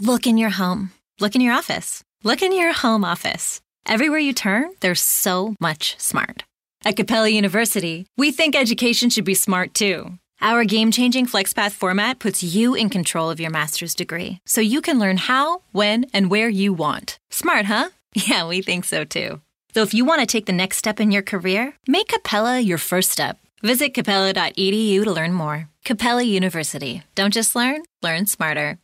Look 0.00 0.26
in 0.26 0.38
your 0.38 0.50
home. 0.50 0.92
Look 1.18 1.34
in 1.34 1.40
your 1.40 1.52
office. 1.52 2.02
Look 2.22 2.40
in 2.40 2.52
your 2.52 2.72
home 2.72 3.04
office. 3.04 3.60
Everywhere 3.86 4.18
you 4.18 4.32
turn, 4.32 4.70
there's 4.80 5.00
so 5.00 5.56
much 5.60 5.98
smart. 5.98 6.44
At 6.84 6.96
Capella 6.96 7.28
University, 7.28 8.06
we 8.16 8.30
think 8.30 8.56
education 8.56 9.10
should 9.10 9.24
be 9.24 9.34
smart 9.34 9.74
too. 9.74 10.18
Our 10.42 10.64
game 10.64 10.90
changing 10.90 11.26
FlexPath 11.26 11.72
format 11.72 12.18
puts 12.18 12.42
you 12.42 12.74
in 12.74 12.88
control 12.88 13.28
of 13.30 13.40
your 13.40 13.50
master's 13.50 13.94
degree, 13.94 14.40
so 14.46 14.62
you 14.62 14.80
can 14.80 14.98
learn 14.98 15.18
how, 15.18 15.62
when, 15.72 16.06
and 16.14 16.30
where 16.30 16.48
you 16.48 16.72
want. 16.72 17.18
Smart, 17.30 17.66
huh? 17.66 17.90
Yeah, 18.12 18.48
we 18.48 18.60
think 18.60 18.86
so 18.86 19.04
too. 19.04 19.40
So 19.72 19.82
if 19.82 19.94
you 19.94 20.04
want 20.04 20.18
to 20.20 20.26
take 20.26 20.46
the 20.46 20.52
next 20.52 20.78
step 20.78 20.98
in 20.98 21.12
your 21.12 21.22
career, 21.22 21.74
make 21.86 22.08
Capella 22.08 22.58
your 22.58 22.78
first 22.78 23.12
step. 23.12 23.38
Visit 23.62 23.94
capella.edu 23.94 25.04
to 25.04 25.12
learn 25.12 25.32
more. 25.32 25.68
Capella 25.84 26.24
University. 26.24 27.04
Don't 27.14 27.32
just 27.32 27.54
learn, 27.54 27.82
learn 28.02 28.26
smarter. 28.26 28.79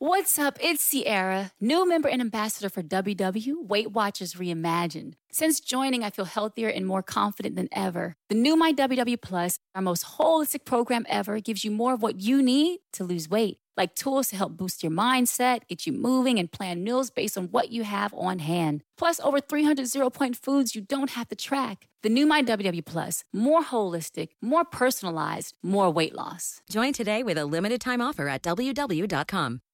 What's 0.00 0.38
up? 0.38 0.58
It's 0.60 0.80
Sierra, 0.80 1.50
new 1.60 1.84
member 1.84 2.08
and 2.08 2.20
ambassador 2.20 2.68
for 2.68 2.84
WW 2.84 3.66
Weight 3.66 3.90
Watchers 3.90 4.34
Reimagined. 4.34 5.14
Since 5.32 5.58
joining, 5.58 6.04
I 6.04 6.10
feel 6.10 6.24
healthier 6.24 6.68
and 6.68 6.86
more 6.86 7.02
confident 7.02 7.56
than 7.56 7.68
ever. 7.72 8.14
The 8.28 8.36
new 8.36 8.56
My 8.56 8.72
WW 8.72 9.20
Plus, 9.20 9.58
our 9.74 9.82
most 9.82 10.04
holistic 10.04 10.64
program 10.64 11.04
ever, 11.08 11.40
gives 11.40 11.64
you 11.64 11.72
more 11.72 11.94
of 11.94 12.00
what 12.02 12.20
you 12.20 12.40
need 12.40 12.78
to 12.92 13.02
lose 13.02 13.28
weight, 13.28 13.58
like 13.76 13.96
tools 13.96 14.28
to 14.28 14.36
help 14.36 14.56
boost 14.56 14.84
your 14.84 14.92
mindset, 14.92 15.66
get 15.66 15.84
you 15.84 15.92
moving, 15.92 16.38
and 16.38 16.52
plan 16.52 16.84
meals 16.84 17.10
based 17.10 17.36
on 17.36 17.46
what 17.46 17.72
you 17.72 17.82
have 17.82 18.14
on 18.14 18.38
hand. 18.38 18.84
Plus, 18.96 19.18
over 19.18 19.40
300 19.40 19.84
zero 19.88 20.10
point 20.10 20.36
foods 20.36 20.76
you 20.76 20.80
don't 20.80 21.10
have 21.10 21.26
to 21.30 21.34
track. 21.34 21.88
The 22.04 22.08
new 22.08 22.24
My 22.24 22.40
WW 22.44 22.84
Plus, 22.84 23.24
more 23.32 23.64
holistic, 23.64 24.28
more 24.40 24.64
personalized, 24.64 25.56
more 25.60 25.90
weight 25.90 26.14
loss. 26.14 26.62
Join 26.70 26.92
today 26.92 27.24
with 27.24 27.36
a 27.36 27.44
limited 27.44 27.80
time 27.80 28.00
offer 28.00 28.28
at 28.28 28.44
WW.com. 28.44 29.60